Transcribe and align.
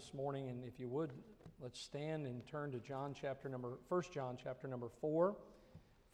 this 0.00 0.14
morning, 0.14 0.48
and 0.48 0.64
if 0.64 0.80
you 0.80 0.88
would, 0.88 1.10
let's 1.60 1.78
stand 1.78 2.24
and 2.24 2.46
turn 2.46 2.70
to 2.72 2.78
John 2.78 3.14
chapter 3.20 3.50
number, 3.50 3.78
1 3.88 4.02
John 4.14 4.38
chapter 4.42 4.66
number 4.66 4.88
4. 5.02 5.36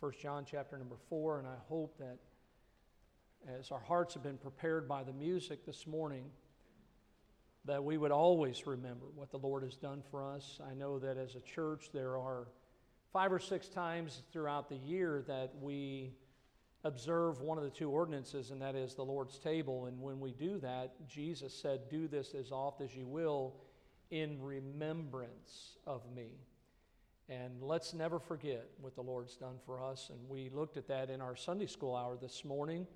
1 0.00 0.12
John 0.20 0.44
chapter 0.44 0.76
number 0.76 0.96
4, 1.08 1.38
and 1.38 1.46
I 1.46 1.54
hope 1.68 1.96
that 1.98 2.18
as 3.56 3.70
our 3.70 3.78
hearts 3.78 4.14
have 4.14 4.24
been 4.24 4.38
prepared 4.38 4.88
by 4.88 5.04
the 5.04 5.12
music 5.12 5.64
this 5.64 5.86
morning, 5.86 6.24
that 7.64 7.84
we 7.84 7.96
would 7.96 8.10
always 8.10 8.66
remember 8.66 9.06
what 9.14 9.30
the 9.30 9.38
Lord 9.38 9.62
has 9.62 9.76
done 9.76 10.02
for 10.10 10.24
us. 10.24 10.58
I 10.68 10.74
know 10.74 10.98
that 10.98 11.16
as 11.16 11.36
a 11.36 11.40
church, 11.40 11.90
there 11.94 12.18
are 12.18 12.48
five 13.12 13.32
or 13.32 13.38
six 13.38 13.68
times 13.68 14.20
throughout 14.32 14.68
the 14.68 14.78
year 14.78 15.22
that 15.28 15.52
we 15.60 16.12
observe 16.82 17.40
one 17.40 17.56
of 17.56 17.62
the 17.62 17.70
two 17.70 17.90
ordinances, 17.90 18.50
and 18.50 18.60
that 18.62 18.74
is 18.74 18.96
the 18.96 19.04
Lord's 19.04 19.38
table. 19.38 19.86
And 19.86 20.00
when 20.00 20.18
we 20.18 20.32
do 20.32 20.58
that, 20.58 21.08
Jesus 21.08 21.54
said, 21.54 21.88
Do 21.88 22.08
this 22.08 22.34
as 22.34 22.50
oft 22.50 22.80
as 22.80 22.92
you 22.92 23.06
will 23.06 23.54
in 24.10 24.40
remembrance 24.40 25.76
of 25.86 26.02
me. 26.14 26.30
And 27.28 27.60
let's 27.60 27.92
never 27.92 28.18
forget 28.18 28.68
what 28.80 28.94
the 28.94 29.02
Lord's 29.02 29.36
done 29.36 29.56
for 29.64 29.82
us. 29.82 30.10
And 30.10 30.28
we 30.28 30.48
looked 30.48 30.76
at 30.76 30.86
that 30.88 31.10
in 31.10 31.20
our 31.20 31.34
Sunday 31.34 31.66
school 31.66 31.96
hour 31.96 32.16
this 32.20 32.44
morning 32.44 32.86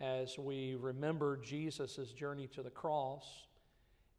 as 0.00 0.38
we 0.38 0.76
remember 0.76 1.36
Jesus' 1.36 2.12
journey 2.12 2.46
to 2.48 2.62
the 2.62 2.70
cross. 2.70 3.46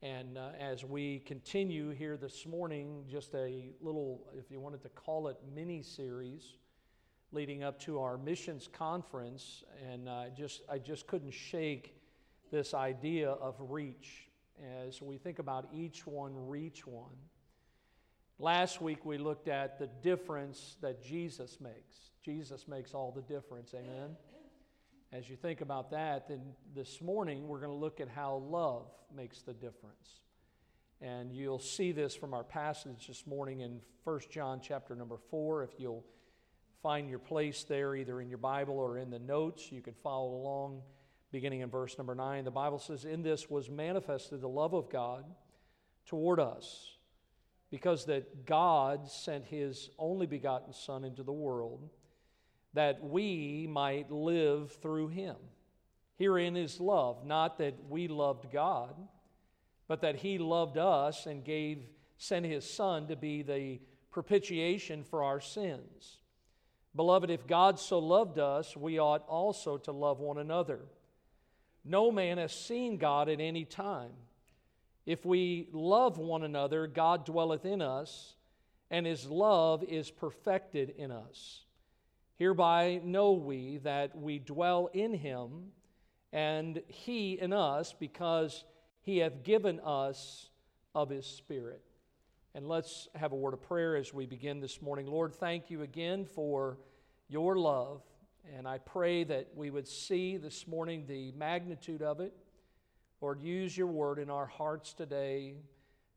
And 0.01 0.37
uh, 0.37 0.49
as 0.59 0.83
we 0.83 1.19
continue 1.19 1.91
here 1.91 2.17
this 2.17 2.45
morning, 2.45 3.05
just 3.09 3.33
a 3.35 3.69
little, 3.79 4.27
if 4.37 4.51
you 4.51 4.59
wanted 4.59 4.81
to 4.83 4.89
call 4.89 5.27
it, 5.27 5.37
mini 5.55 5.81
series 5.81 6.57
leading 7.31 7.63
up 7.63 7.79
to 7.79 7.99
our 7.99 8.17
missions 8.17 8.67
conference, 8.71 9.63
and 9.89 10.09
uh, 10.09 10.25
just 10.35 10.61
I 10.69 10.77
just 10.77 11.07
couldn't 11.07 11.31
shake 11.31 11.95
this 12.51 12.73
idea 12.73 13.29
of 13.31 13.55
reach 13.59 14.27
as 14.61 15.01
we 15.01 15.17
think 15.17 15.39
about 15.39 15.67
each 15.73 16.05
one 16.05 16.33
reach 16.47 16.85
one. 16.85 17.15
Last 18.39 18.81
week 18.81 19.05
we 19.05 19.17
looked 19.17 19.47
at 19.47 19.79
the 19.79 19.87
difference 20.01 20.77
that 20.81 21.03
Jesus 21.03 21.59
makes. 21.59 22.11
Jesus 22.23 22.67
makes 22.67 22.93
all 22.93 23.11
the 23.11 23.21
difference. 23.21 23.73
Amen. 23.73 24.15
As 25.13 25.29
you 25.29 25.35
think 25.35 25.61
about 25.61 25.91
that, 25.91 26.27
then 26.27 26.41
this 26.73 27.01
morning 27.01 27.47
we're 27.47 27.59
going 27.59 27.71
to 27.71 27.77
look 27.77 27.99
at 27.99 28.07
how 28.07 28.37
love 28.49 28.87
makes 29.15 29.41
the 29.41 29.53
difference. 29.53 30.21
And 31.01 31.33
you'll 31.33 31.59
see 31.59 31.91
this 31.91 32.15
from 32.15 32.33
our 32.33 32.43
passage 32.43 33.07
this 33.07 33.25
morning 33.25 33.61
in 33.61 33.81
1 34.03 34.19
John 34.29 34.59
chapter 34.61 34.95
number 34.95 35.17
4 35.29 35.63
if 35.63 35.71
you'll 35.77 36.05
find 36.81 37.09
your 37.09 37.19
place 37.19 37.63
there 37.63 37.95
either 37.95 38.21
in 38.21 38.29
your 38.29 38.37
Bible 38.37 38.75
or 38.79 38.97
in 38.97 39.09
the 39.09 39.19
notes. 39.19 39.71
You 39.71 39.81
can 39.81 39.93
follow 40.01 40.33
along 40.35 40.81
beginning 41.31 41.61
in 41.61 41.69
verse 41.69 41.97
number 41.97 42.15
9. 42.15 42.43
The 42.43 42.51
Bible 42.51 42.79
says, 42.79 43.05
In 43.05 43.21
this 43.21 43.49
was 43.49 43.69
manifested 43.69 44.41
the 44.41 44.49
love 44.49 44.73
of 44.73 44.89
God 44.89 45.25
toward 46.05 46.39
us, 46.39 46.97
because 47.69 48.05
that 48.05 48.45
God 48.45 49.09
sent 49.09 49.45
his 49.45 49.89
only 49.97 50.25
begotten 50.25 50.73
Son 50.73 51.03
into 51.03 51.23
the 51.23 51.31
world, 51.31 51.89
that 52.73 53.03
we 53.03 53.67
might 53.69 54.11
live 54.11 54.71
through 54.81 55.09
him. 55.09 55.35
Herein 56.17 56.55
is 56.55 56.79
love, 56.79 57.25
not 57.25 57.57
that 57.57 57.75
we 57.89 58.07
loved 58.07 58.51
God, 58.51 58.95
but 59.87 60.01
that 60.01 60.17
he 60.17 60.37
loved 60.37 60.77
us 60.77 61.25
and 61.25 61.43
gave 61.43 61.87
sent 62.17 62.45
his 62.45 62.69
son 62.71 63.07
to 63.07 63.15
be 63.15 63.41
the 63.41 63.79
propitiation 64.11 65.03
for 65.03 65.23
our 65.23 65.41
sins. 65.41 66.19
Beloved, 66.95 67.31
if 67.31 67.47
God 67.47 67.79
so 67.79 67.97
loved 67.97 68.37
us, 68.37 68.77
we 68.77 68.99
ought 68.99 69.25
also 69.27 69.77
to 69.79 69.91
love 69.91 70.19
one 70.19 70.37
another. 70.37 70.81
No 71.83 72.11
man 72.11 72.37
has 72.37 72.53
seen 72.53 72.97
God 72.97 73.29
at 73.29 73.39
any 73.39 73.65
time. 73.65 74.11
If 75.05 75.25
we 75.25 75.67
love 75.71 76.17
one 76.17 76.43
another, 76.43 76.85
God 76.87 77.25
dwelleth 77.25 77.65
in 77.65 77.81
us, 77.81 78.35
and 78.91 79.05
his 79.05 79.25
love 79.25 79.83
is 79.83 80.11
perfected 80.11 80.93
in 80.97 81.11
us. 81.11 81.63
Hereby 82.37 83.01
know 83.03 83.33
we 83.33 83.77
that 83.77 84.15
we 84.15 84.37
dwell 84.39 84.89
in 84.93 85.13
him, 85.13 85.71
and 86.31 86.81
he 86.87 87.33
in 87.33 87.53
us, 87.53 87.93
because 87.97 88.63
he 89.01 89.17
hath 89.17 89.43
given 89.43 89.79
us 89.79 90.49
of 90.93 91.09
his 91.09 91.25
Spirit. 91.25 91.81
And 92.53 92.67
let's 92.67 93.07
have 93.15 93.31
a 93.31 93.35
word 93.35 93.53
of 93.53 93.61
prayer 93.61 93.95
as 93.95 94.13
we 94.13 94.25
begin 94.25 94.59
this 94.59 94.81
morning. 94.81 95.07
Lord, 95.07 95.33
thank 95.33 95.69
you 95.69 95.81
again 95.81 96.25
for 96.25 96.77
your 97.27 97.57
love. 97.57 98.03
And 98.57 98.67
I 98.67 98.79
pray 98.79 99.23
that 99.23 99.49
we 99.55 99.69
would 99.69 99.87
see 99.87 100.37
this 100.37 100.67
morning 100.67 101.05
the 101.07 101.31
magnitude 101.33 102.01
of 102.01 102.19
it. 102.19 102.33
Lord, 103.21 103.41
use 103.41 103.77
your 103.77 103.87
word 103.87 104.19
in 104.19 104.29
our 104.29 104.47
hearts 104.47 104.93
today. 104.93 105.55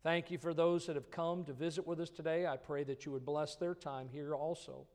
Thank 0.03 0.31
you 0.31 0.39
for 0.39 0.55
those 0.55 0.87
that 0.87 0.97
have 0.97 1.11
come 1.11 1.45
to 1.45 1.53
visit 1.53 1.87
with 1.87 2.01
us 2.01 2.11
today. 2.11 2.47
I 2.47 2.57
pray 2.57 2.85
that 2.85 3.05
you 3.05 3.13
would 3.13 3.25
bless 3.25 3.57
their 3.57 3.75
time 3.75 4.09
here 4.11 4.35
also. 4.35 4.87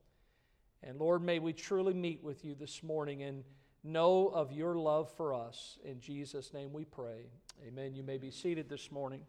And 0.82 1.00
Lord, 1.00 1.24
may 1.24 1.40
we 1.40 1.54
truly 1.54 1.94
meet 1.94 2.24
with 2.24 2.44
you 2.44 2.56
this 2.56 2.82
morning 2.82 3.24
and 3.24 3.44
know 3.84 4.28
of 4.28 4.52
your 4.52 4.76
love 4.76 5.12
for 5.16 5.34
us. 5.34 5.78
In 5.84 6.00
Jesus' 6.00 6.54
name 6.54 6.74
we 6.74 6.86
pray. 6.86 7.28
Amen. 7.68 7.94
You 7.94 8.04
may 8.04 8.18
be 8.18 8.32
seated 8.32 8.70
this 8.70 8.92
morning. 8.92 9.22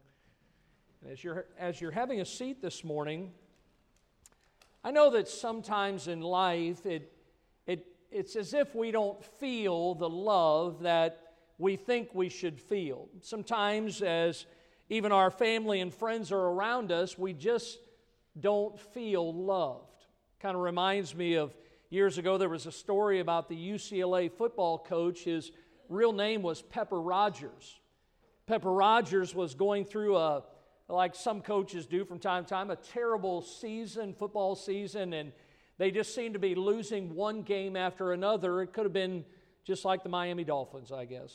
And 1.02 1.12
as 1.12 1.22
you're, 1.24 1.46
as 1.58 1.80
you're 1.80 1.90
having 1.90 2.20
a 2.20 2.26
seat 2.26 2.62
this 2.62 2.84
morning, 2.84 3.32
I 4.82 4.90
know 4.90 5.10
that 5.10 5.28
sometimes 5.28 6.08
in 6.08 6.20
life 6.20 6.86
it, 6.86 7.12
it's 8.10 8.36
as 8.36 8.54
if 8.54 8.74
we 8.74 8.90
don't 8.90 9.24
feel 9.24 9.94
the 9.94 10.08
love 10.08 10.82
that 10.82 11.34
we 11.58 11.76
think 11.76 12.14
we 12.14 12.28
should 12.28 12.60
feel. 12.60 13.08
Sometimes, 13.20 14.02
as 14.02 14.46
even 14.88 15.12
our 15.12 15.30
family 15.30 15.80
and 15.80 15.92
friends 15.92 16.32
are 16.32 16.40
around 16.40 16.90
us, 16.90 17.18
we 17.18 17.32
just 17.32 17.78
don't 18.38 18.78
feel 18.78 19.32
loved. 19.32 20.06
Kind 20.40 20.56
of 20.56 20.62
reminds 20.62 21.14
me 21.14 21.34
of 21.34 21.54
years 21.90 22.18
ago, 22.18 22.38
there 22.38 22.48
was 22.48 22.66
a 22.66 22.72
story 22.72 23.20
about 23.20 23.48
the 23.48 23.56
UCLA 23.56 24.30
football 24.32 24.78
coach. 24.78 25.24
His 25.24 25.52
real 25.88 26.12
name 26.12 26.42
was 26.42 26.62
Pepper 26.62 27.00
Rodgers. 27.00 27.78
Pepper 28.46 28.72
Rodgers 28.72 29.34
was 29.34 29.54
going 29.54 29.84
through 29.84 30.16
a 30.16 30.42
like 30.88 31.14
some 31.14 31.40
coaches 31.40 31.86
do 31.86 32.04
from 32.04 32.18
time 32.18 32.44
to 32.44 32.50
time, 32.50 32.70
a 32.70 32.76
terrible 32.76 33.42
season, 33.42 34.12
football 34.12 34.56
season, 34.56 35.12
and 35.12 35.32
they 35.80 35.90
just 35.90 36.14
seem 36.14 36.34
to 36.34 36.38
be 36.38 36.54
losing 36.54 37.14
one 37.14 37.40
game 37.40 37.74
after 37.74 38.12
another. 38.12 38.60
It 38.60 38.74
could 38.74 38.84
have 38.84 38.92
been 38.92 39.24
just 39.64 39.82
like 39.82 40.02
the 40.02 40.10
Miami 40.10 40.44
Dolphins, 40.44 40.92
I 40.92 41.06
guess. 41.06 41.34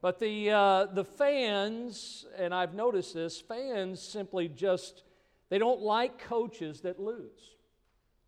But 0.00 0.20
the, 0.20 0.52
uh, 0.52 0.84
the 0.84 1.02
fans, 1.02 2.26
and 2.38 2.54
I've 2.54 2.74
noticed 2.74 3.12
this, 3.12 3.40
fans 3.40 4.00
simply 4.00 4.46
just, 4.46 5.02
they 5.48 5.58
don't 5.58 5.80
like 5.80 6.20
coaches 6.20 6.82
that 6.82 7.00
lose. 7.00 7.56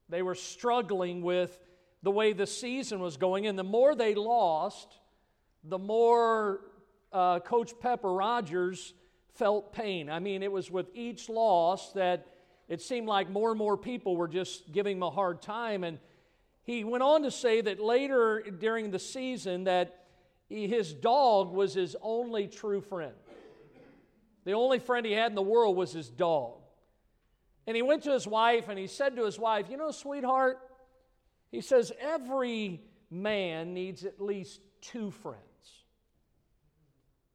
They 0.08 0.22
were 0.22 0.34
struggling 0.34 1.22
with 1.22 1.56
the 2.02 2.10
way 2.10 2.32
the 2.32 2.48
season 2.48 2.98
was 2.98 3.16
going, 3.16 3.46
and 3.46 3.56
the 3.56 3.62
more 3.62 3.94
they 3.94 4.16
lost, 4.16 4.98
the 5.62 5.78
more 5.78 6.62
uh, 7.12 7.38
Coach 7.38 7.74
Pepper 7.78 8.12
Rodgers 8.12 8.92
felt 9.36 9.72
pain. 9.72 10.10
I 10.10 10.18
mean, 10.18 10.42
it 10.42 10.50
was 10.50 10.68
with 10.68 10.88
each 10.94 11.28
loss 11.28 11.92
that 11.92 12.26
it 12.68 12.82
seemed 12.82 13.08
like 13.08 13.30
more 13.30 13.50
and 13.50 13.58
more 13.58 13.76
people 13.76 14.16
were 14.16 14.28
just 14.28 14.70
giving 14.72 14.98
him 14.98 15.02
a 15.02 15.10
hard 15.10 15.40
time. 15.40 15.84
And 15.84 15.98
he 16.64 16.84
went 16.84 17.02
on 17.02 17.22
to 17.22 17.30
say 17.30 17.60
that 17.62 17.80
later 17.80 18.42
during 18.42 18.90
the 18.90 18.98
season 18.98 19.64
that 19.64 20.04
his 20.48 20.92
dog 20.92 21.52
was 21.52 21.74
his 21.74 21.96
only 22.02 22.46
true 22.46 22.80
friend. 22.80 23.14
The 24.44 24.52
only 24.52 24.78
friend 24.78 25.04
he 25.04 25.12
had 25.12 25.30
in 25.30 25.34
the 25.34 25.42
world 25.42 25.76
was 25.76 25.92
his 25.92 26.08
dog. 26.08 26.54
And 27.66 27.76
he 27.76 27.82
went 27.82 28.04
to 28.04 28.12
his 28.12 28.26
wife 28.26 28.68
and 28.68 28.78
he 28.78 28.86
said 28.86 29.16
to 29.16 29.24
his 29.24 29.38
wife, 29.38 29.66
You 29.68 29.76
know, 29.76 29.90
sweetheart, 29.90 30.58
he 31.50 31.60
says, 31.60 31.92
every 32.00 32.82
man 33.10 33.74
needs 33.74 34.04
at 34.04 34.20
least 34.20 34.60
two 34.80 35.10
friends. 35.10 35.42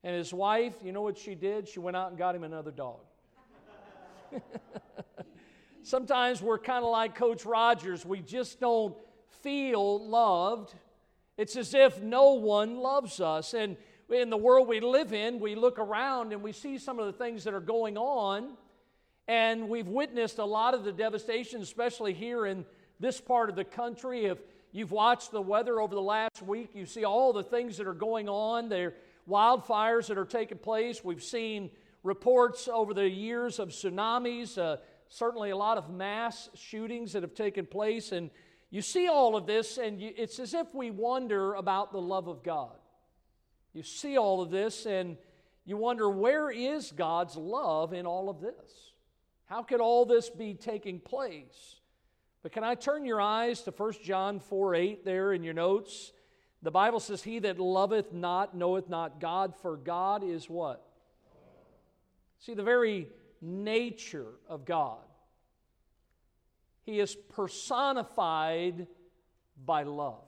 And 0.03 0.15
his 0.15 0.33
wife, 0.33 0.73
you 0.83 0.91
know 0.91 1.01
what 1.01 1.17
she 1.17 1.33
did? 1.33 1.67
She 1.67 1.79
went 1.79 1.97
out 1.97 2.09
and 2.09 2.17
got 2.17 2.35
him 2.35 2.43
another 2.43 2.71
dog. 2.71 2.99
Sometimes 5.83 6.41
we're 6.41 6.59
kind 6.59 6.83
of 6.83 6.91
like 6.91 7.15
Coach 7.15 7.45
Rodgers. 7.45 8.05
We 8.05 8.21
just 8.21 8.59
don't 8.59 8.95
feel 9.41 10.07
loved. 10.07 10.73
It's 11.37 11.55
as 11.55 11.73
if 11.73 12.01
no 12.01 12.33
one 12.33 12.77
loves 12.77 13.19
us. 13.19 13.53
And 13.53 13.75
in 14.09 14.29
the 14.29 14.37
world 14.37 14.67
we 14.67 14.79
live 14.79 15.13
in, 15.13 15.39
we 15.39 15.55
look 15.55 15.79
around 15.79 16.31
and 16.31 16.41
we 16.41 16.51
see 16.51 16.77
some 16.77 16.99
of 16.99 17.05
the 17.05 17.13
things 17.13 17.43
that 17.43 17.53
are 17.53 17.59
going 17.59 17.97
on. 17.97 18.53
And 19.27 19.69
we've 19.69 19.87
witnessed 19.87 20.37
a 20.37 20.45
lot 20.45 20.73
of 20.73 20.83
the 20.83 20.91
devastation, 20.91 21.61
especially 21.61 22.13
here 22.13 22.45
in 22.45 22.65
this 22.99 23.19
part 23.19 23.49
of 23.49 23.55
the 23.55 23.63
country. 23.63 24.25
If 24.25 24.39
you've 24.71 24.91
watched 24.91 25.31
the 25.31 25.41
weather 25.41 25.79
over 25.79 25.95
the 25.95 26.01
last 26.01 26.41
week, 26.41 26.71
you 26.73 26.85
see 26.85 27.03
all 27.03 27.33
the 27.33 27.43
things 27.43 27.77
that 27.77 27.87
are 27.87 27.93
going 27.93 28.29
on. 28.29 28.69
There, 28.69 28.87
are 28.87 28.93
wildfires 29.29 30.07
that 30.07 30.17
are 30.17 30.25
taking 30.25 30.57
place. 30.57 31.03
We've 31.03 31.23
seen 31.23 31.71
reports 32.03 32.67
over 32.67 32.93
the 32.93 33.09
years 33.09 33.59
of 33.59 33.69
tsunamis, 33.69 34.57
uh, 34.57 34.77
certainly 35.09 35.49
a 35.49 35.57
lot 35.57 35.77
of 35.77 35.89
mass 35.89 36.49
shootings 36.53 37.13
that 37.13 37.23
have 37.23 37.33
taken 37.33 37.65
place. 37.65 38.11
And 38.11 38.29
you 38.69 38.81
see 38.81 39.07
all 39.07 39.35
of 39.35 39.45
this, 39.45 39.77
and 39.77 40.01
you, 40.01 40.11
it's 40.15 40.39
as 40.39 40.53
if 40.53 40.67
we 40.73 40.91
wonder 40.91 41.53
about 41.53 41.91
the 41.91 42.01
love 42.01 42.27
of 42.27 42.43
God. 42.43 42.75
You 43.73 43.83
see 43.83 44.17
all 44.17 44.41
of 44.41 44.51
this 44.51 44.85
and 44.85 45.17
you 45.65 45.77
wonder 45.77 46.09
where 46.09 46.51
is 46.51 46.91
God's 46.91 47.35
love 47.35 47.93
in 47.93 48.05
all 48.05 48.29
of 48.29 48.41
this? 48.41 48.91
How 49.45 49.63
could 49.63 49.79
all 49.81 50.05
this 50.05 50.29
be 50.29 50.53
taking 50.53 50.99
place? 50.99 51.79
But 52.41 52.51
can 52.51 52.63
I 52.63 52.75
turn 52.75 53.05
your 53.05 53.21
eyes 53.21 53.61
to 53.61 53.71
1 53.71 53.93
John 54.03 54.39
4 54.39 54.75
8 54.75 55.05
there 55.05 55.33
in 55.33 55.43
your 55.43 55.53
notes? 55.53 56.11
The 56.61 56.71
Bible 56.71 56.99
says, 56.99 57.23
He 57.23 57.39
that 57.39 57.59
loveth 57.59 58.13
not 58.13 58.55
knoweth 58.55 58.89
not 58.89 59.19
God, 59.19 59.53
for 59.61 59.77
God 59.77 60.23
is 60.23 60.49
what? 60.49 60.85
See, 62.45 62.55
the 62.55 62.63
very 62.63 63.07
nature 63.41 64.27
of 64.49 64.65
God. 64.65 64.99
He 66.81 66.99
is 66.99 67.15
personified 67.15 68.85
by 69.65 69.83
love. 69.83 70.25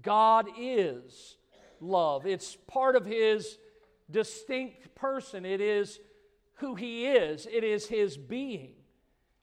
God 0.00 0.48
is 0.58 1.36
love. 1.78 2.24
It's 2.24 2.56
part 2.66 2.96
of 2.96 3.04
His 3.04 3.58
distinct 4.10 4.94
person. 4.94 5.44
It 5.44 5.60
is 5.60 6.00
who 6.54 6.74
He 6.74 7.04
is, 7.04 7.46
it 7.52 7.64
is 7.64 7.86
His 7.86 8.16
being. 8.16 8.72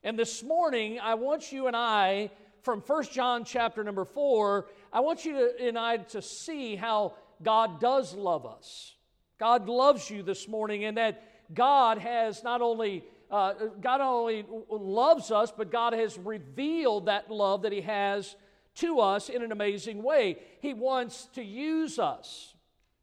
And 0.02 0.18
this 0.18 0.42
morning, 0.42 0.98
I 1.00 1.14
want 1.14 1.52
you 1.52 1.68
and 1.68 1.76
I, 1.76 2.32
from 2.62 2.80
1 2.80 3.04
John 3.04 3.44
chapter 3.44 3.84
number 3.84 4.04
4, 4.04 4.66
I 4.92 4.98
want 4.98 5.24
you 5.24 5.34
to, 5.34 5.64
and 5.64 5.78
I 5.78 5.98
to 5.98 6.20
see 6.22 6.74
how 6.74 7.14
God 7.40 7.80
does 7.80 8.14
love 8.14 8.46
us. 8.46 8.96
God 9.38 9.68
loves 9.68 10.10
you 10.10 10.24
this 10.24 10.48
morning, 10.48 10.84
and 10.84 10.96
that 10.96 11.29
God 11.52 11.98
has 11.98 12.42
not 12.44 12.60
only 12.62 13.04
uh, 13.30 13.54
God 13.80 13.98
not 13.98 14.00
only 14.00 14.44
loves 14.68 15.30
us, 15.30 15.52
but 15.56 15.70
God 15.70 15.92
has 15.92 16.18
revealed 16.18 17.06
that 17.06 17.30
love 17.30 17.62
that 17.62 17.72
He 17.72 17.82
has 17.82 18.34
to 18.76 18.98
us 19.00 19.28
in 19.28 19.42
an 19.42 19.52
amazing 19.52 20.02
way. 20.02 20.38
He 20.60 20.74
wants 20.74 21.26
to 21.34 21.42
use 21.42 21.98
us, 21.98 22.54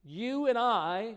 you 0.03 0.47
and 0.47 0.57
I, 0.57 1.15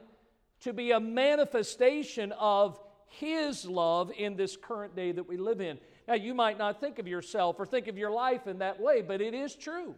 to 0.61 0.73
be 0.73 0.93
a 0.93 1.01
manifestation 1.01 2.33
of 2.33 2.79
His 3.09 3.65
love 3.65 4.13
in 4.17 4.37
this 4.37 4.57
current 4.57 4.95
day 4.95 5.11
that 5.13 5.29
we 5.29 5.37
live 5.37 5.61
in. 5.61 5.79
Now, 6.07 6.15
you 6.15 6.35
might 6.35 6.59
not 6.59 6.81
think 6.81 6.99
of 6.99 7.09
yourself 7.09 7.57
or 7.59 7.67
think 7.67 7.89
of 7.89 7.99
your 7.99 8.11
life 8.11 8.47
in 8.47 8.59
that 8.59 8.81
way, 8.81 9.03
but 9.03 9.21
it 9.21 9.35
is 9.35 9.55
true 9.55 9.95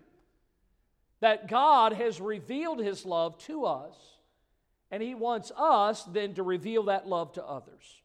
that 1.21 1.49
God 1.49 1.93
has 1.93 2.21
revealed 2.21 2.81
His 2.81 3.05
love 3.05 3.39
to 3.45 3.65
us, 3.65 3.95
and 4.93 5.03
He 5.03 5.15
wants 5.15 5.51
us 5.57 6.05
then 6.05 6.35
to 6.35 6.43
reveal 6.45 6.85
that 6.85 7.09
love 7.09 7.33
to 7.33 7.45
others. 7.45 8.03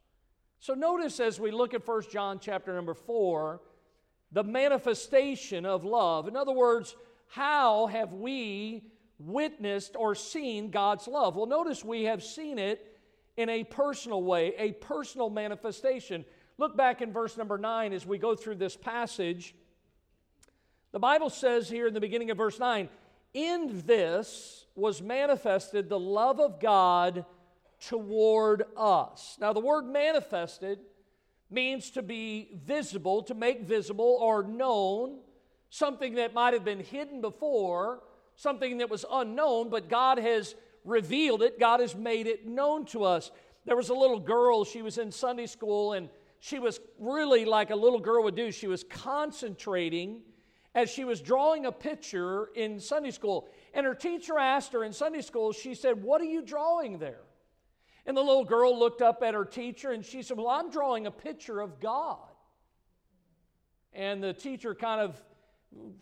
So 0.60 0.74
notice 0.74 1.20
as 1.20 1.40
we 1.40 1.52
look 1.52 1.74
at 1.74 1.86
1 1.86 2.04
John 2.12 2.40
chapter 2.40 2.74
number 2.74 2.96
4, 2.96 3.62
the 4.32 4.44
manifestation 4.44 5.66
of 5.66 5.84
love. 5.84 6.28
In 6.28 6.36
other 6.36 6.54
words, 6.54 6.96
how 7.28 7.88
have 7.88 8.14
we 8.14 8.84
witnessed 9.20 9.96
or 9.98 10.16
seen 10.16 10.72
God's 10.72 11.08
love? 11.08 11.36
Well, 11.36 11.46
notice 11.46 11.84
we 11.84 12.06
have 12.06 12.24
seen 12.24 12.58
it 12.58 12.98
in 13.36 13.50
a 13.50 13.66
personal 13.66 14.24
way, 14.24 14.54
a 14.58 14.72
personal 14.72 15.30
manifestation. 15.30 16.26
Look 16.58 16.76
back 16.76 17.02
in 17.02 17.12
verse 17.12 17.38
number 17.38 17.58
9 17.58 17.94
as 17.94 18.06
we 18.06 18.18
go 18.18 18.34
through 18.34 18.56
this 18.56 18.76
passage. 18.76 19.54
The 20.94 21.00
Bible 21.00 21.30
says 21.30 21.70
here 21.70 21.88
in 21.88 21.94
the 21.94 22.00
beginning 22.00 22.32
of 22.32 22.38
verse 22.38 22.60
9, 22.60 22.90
in 23.34 23.84
this 23.86 24.66
was 24.76 25.02
manifested 25.02 25.90
the 25.90 26.00
love 26.00 26.40
of 26.40 26.60
God 26.60 27.26
toward 27.80 28.64
us. 28.76 29.38
Now, 29.40 29.54
the 29.54 29.60
word 29.60 29.86
manifested 29.86 30.80
means 31.50 31.92
to 31.92 32.02
be 32.02 32.50
visible, 32.66 33.24
to 33.24 33.34
make 33.34 33.62
visible 33.62 34.18
or 34.22 34.44
known, 34.44 35.20
something 35.70 36.16
that 36.16 36.34
might 36.34 36.54
have 36.54 36.66
been 36.66 36.80
hidden 36.80 37.22
before, 37.22 38.04
something 38.36 38.80
that 38.80 38.90
was 38.90 39.06
unknown, 39.12 39.70
but 39.70 39.90
God 39.90 40.18
has 40.18 40.56
revealed 40.84 41.42
it, 41.42 41.60
God 41.60 41.80
has 41.80 41.96
made 41.96 42.28
it 42.28 42.48
known 42.48 42.86
to 42.88 43.04
us. 43.04 43.32
There 43.66 43.76
was 43.76 43.90
a 43.90 43.94
little 43.94 44.20
girl, 44.20 44.64
she 44.64 44.82
was 44.82 44.98
in 44.98 45.12
Sunday 45.12 45.48
school, 45.48 45.94
and 45.94 46.10
she 46.40 46.60
was 46.60 46.80
really 47.00 47.46
like 47.46 47.72
a 47.72 47.76
little 47.76 48.00
girl 48.00 48.24
would 48.24 48.36
do. 48.36 48.52
She 48.52 48.68
was 48.68 48.84
concentrating 48.84 50.22
as 50.78 50.92
she 50.92 51.06
was 51.06 51.22
drawing 51.22 51.66
a 51.66 51.72
picture 51.72 52.50
in 52.54 52.80
Sunday 52.80 53.10
school. 53.10 53.50
And 53.74 53.84
her 53.84 53.96
teacher 53.96 54.38
asked 54.38 54.74
her 54.74 54.84
in 54.84 54.94
Sunday 54.94 55.22
school, 55.22 55.52
she 55.52 55.74
said, 55.74 56.04
What 56.04 56.22
are 56.22 56.26
you 56.26 56.44
drawing 56.44 57.00
there? 57.00 57.24
And 58.06 58.16
the 58.16 58.22
little 58.22 58.46
girl 58.46 58.78
looked 58.78 59.02
up 59.02 59.24
at 59.24 59.34
her 59.34 59.44
teacher 59.44 59.92
and 59.92 60.06
she 60.06 60.22
said, 60.22 60.38
Well, 60.38 60.48
I'm 60.48 60.70
drawing 60.70 61.08
a 61.08 61.12
picture 61.12 61.62
of 61.62 61.80
God. 61.80 62.20
And 63.92 64.24
the 64.24 64.34
teacher, 64.34 64.76
kind 64.76 65.02
of 65.02 65.20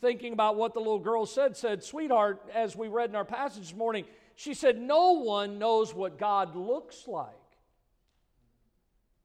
thinking 0.01 0.33
about 0.33 0.57
what 0.57 0.73
the 0.73 0.81
little 0.81 0.99
girl 0.99 1.25
said, 1.25 1.55
said, 1.55 1.81
Sweetheart, 1.81 2.41
as 2.53 2.75
we 2.75 2.89
read 2.89 3.09
in 3.09 3.15
our 3.15 3.23
passage 3.23 3.63
this 3.63 3.73
morning, 3.73 4.03
she 4.35 4.53
said, 4.53 4.77
No 4.77 5.13
one 5.13 5.57
knows 5.57 5.93
what 5.93 6.19
God 6.19 6.53
looks 6.53 7.07
like. 7.07 7.29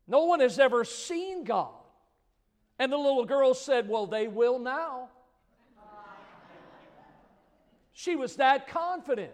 No 0.06 0.26
one 0.26 0.38
has 0.38 0.61
ever 0.61 0.85
seen 0.85 1.43
God. 1.43 1.75
And 2.79 2.93
the 2.93 2.97
little 2.97 3.25
girl 3.25 3.52
said, 3.52 3.88
Well, 3.88 4.06
they 4.06 4.29
will 4.29 4.61
now. 4.61 5.08
She 8.00 8.17
was 8.17 8.37
that 8.37 8.67
confident 8.67 9.32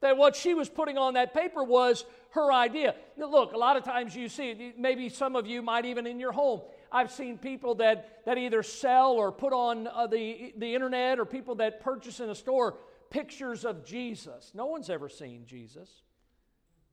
that 0.00 0.16
what 0.16 0.34
she 0.34 0.52
was 0.52 0.68
putting 0.68 0.98
on 0.98 1.14
that 1.14 1.32
paper 1.32 1.62
was 1.62 2.04
her 2.30 2.52
idea. 2.52 2.96
Now, 3.16 3.30
look, 3.30 3.52
a 3.52 3.56
lot 3.56 3.76
of 3.76 3.84
times 3.84 4.16
you 4.16 4.28
see, 4.28 4.72
maybe 4.76 5.08
some 5.08 5.36
of 5.36 5.46
you 5.46 5.62
might 5.62 5.84
even 5.84 6.08
in 6.08 6.18
your 6.18 6.32
home. 6.32 6.62
I've 6.90 7.12
seen 7.12 7.38
people 7.38 7.76
that, 7.76 8.24
that 8.26 8.36
either 8.36 8.64
sell 8.64 9.12
or 9.12 9.30
put 9.30 9.52
on 9.52 9.86
uh, 9.86 10.08
the, 10.08 10.54
the 10.56 10.74
internet 10.74 11.20
or 11.20 11.24
people 11.24 11.54
that 11.56 11.80
purchase 11.80 12.18
in 12.18 12.30
a 12.30 12.34
store 12.34 12.78
pictures 13.10 13.64
of 13.64 13.84
Jesus. 13.84 14.50
No 14.52 14.66
one's 14.66 14.90
ever 14.90 15.08
seen 15.08 15.44
Jesus. 15.46 15.88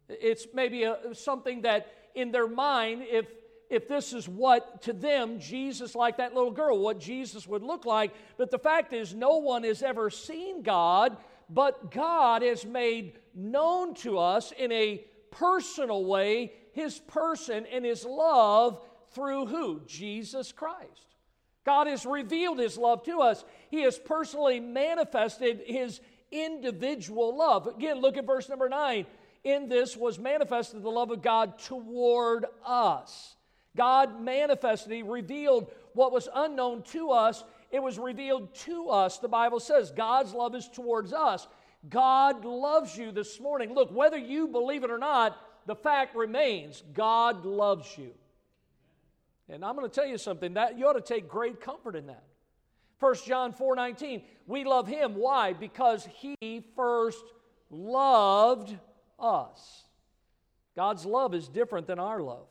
It's 0.07 0.45
maybe 0.53 0.83
a, 0.83 1.15
something 1.15 1.63
that 1.63 1.87
in 2.13 2.31
their 2.31 2.47
mind, 2.47 3.05
if, 3.09 3.25
if 3.69 3.87
this 3.87 4.13
is 4.13 4.27
what 4.27 4.81
to 4.83 4.93
them, 4.93 5.39
Jesus, 5.39 5.95
like 5.95 6.17
that 6.17 6.33
little 6.33 6.51
girl, 6.51 6.79
what 6.79 6.99
Jesus 6.99 7.47
would 7.47 7.63
look 7.63 7.85
like. 7.85 8.13
But 8.37 8.51
the 8.51 8.59
fact 8.59 8.93
is, 8.93 9.13
no 9.13 9.37
one 9.37 9.63
has 9.63 9.81
ever 9.81 10.09
seen 10.09 10.61
God, 10.61 11.17
but 11.49 11.91
God 11.91 12.41
has 12.41 12.65
made 12.65 13.19
known 13.33 13.95
to 13.95 14.19
us 14.19 14.51
in 14.51 14.71
a 14.71 15.05
personal 15.31 16.05
way 16.05 16.53
his 16.73 16.99
person 16.99 17.65
and 17.71 17.85
his 17.85 18.05
love 18.05 18.83
through 19.11 19.45
who? 19.45 19.81
Jesus 19.85 20.51
Christ. 20.51 21.15
God 21.63 21.87
has 21.87 22.05
revealed 22.05 22.59
his 22.59 22.77
love 22.77 23.03
to 23.03 23.21
us. 23.21 23.45
He 23.69 23.83
has 23.83 23.97
personally 23.97 24.59
manifested 24.59 25.61
his 25.65 26.01
individual 26.31 27.37
love. 27.37 27.67
Again, 27.67 28.01
look 28.01 28.17
at 28.17 28.25
verse 28.25 28.49
number 28.49 28.67
9. 28.67 29.05
In 29.43 29.69
this 29.69 29.95
was 29.95 30.19
manifested 30.19 30.81
the 30.81 30.89
love 30.89 31.11
of 31.11 31.21
God 31.21 31.59
toward 31.59 32.45
us. 32.65 33.35
God 33.75 34.21
manifested, 34.21 34.91
He 34.91 35.03
revealed 35.03 35.71
what 35.93 36.11
was 36.11 36.29
unknown 36.33 36.83
to 36.83 37.11
us. 37.11 37.43
It 37.71 37.81
was 37.81 37.97
revealed 37.97 38.53
to 38.55 38.89
us. 38.89 39.17
The 39.17 39.27
Bible 39.27 39.59
says 39.59 39.91
God's 39.91 40.33
love 40.33 40.55
is 40.55 40.69
towards 40.69 41.11
us. 41.11 41.47
God 41.89 42.45
loves 42.45 42.95
you 42.97 43.11
this 43.11 43.39
morning. 43.39 43.73
Look, 43.73 43.91
whether 43.91 44.17
you 44.17 44.47
believe 44.47 44.83
it 44.83 44.91
or 44.91 44.97
not, 44.97 45.37
the 45.65 45.75
fact 45.75 46.15
remains 46.15 46.83
God 46.93 47.45
loves 47.45 47.97
you. 47.97 48.11
And 49.49 49.65
I'm 49.65 49.75
going 49.75 49.89
to 49.89 49.93
tell 49.93 50.05
you 50.05 50.17
something 50.17 50.53
that 50.53 50.77
you 50.77 50.87
ought 50.87 50.93
to 50.93 51.01
take 51.01 51.27
great 51.27 51.59
comfort 51.59 51.95
in 51.95 52.07
that. 52.07 52.23
1 52.99 53.15
John 53.25 53.51
4 53.51 53.75
19, 53.75 54.21
we 54.47 54.63
love 54.63 54.87
him. 54.87 55.15
Why? 55.15 55.53
Because 55.53 56.07
he 56.19 56.63
first 56.75 57.23
loved 57.69 58.77
us. 59.19 59.83
God's 60.75 61.05
love 61.05 61.33
is 61.33 61.47
different 61.47 61.87
than 61.87 61.99
our 61.99 62.21
love. 62.21 62.47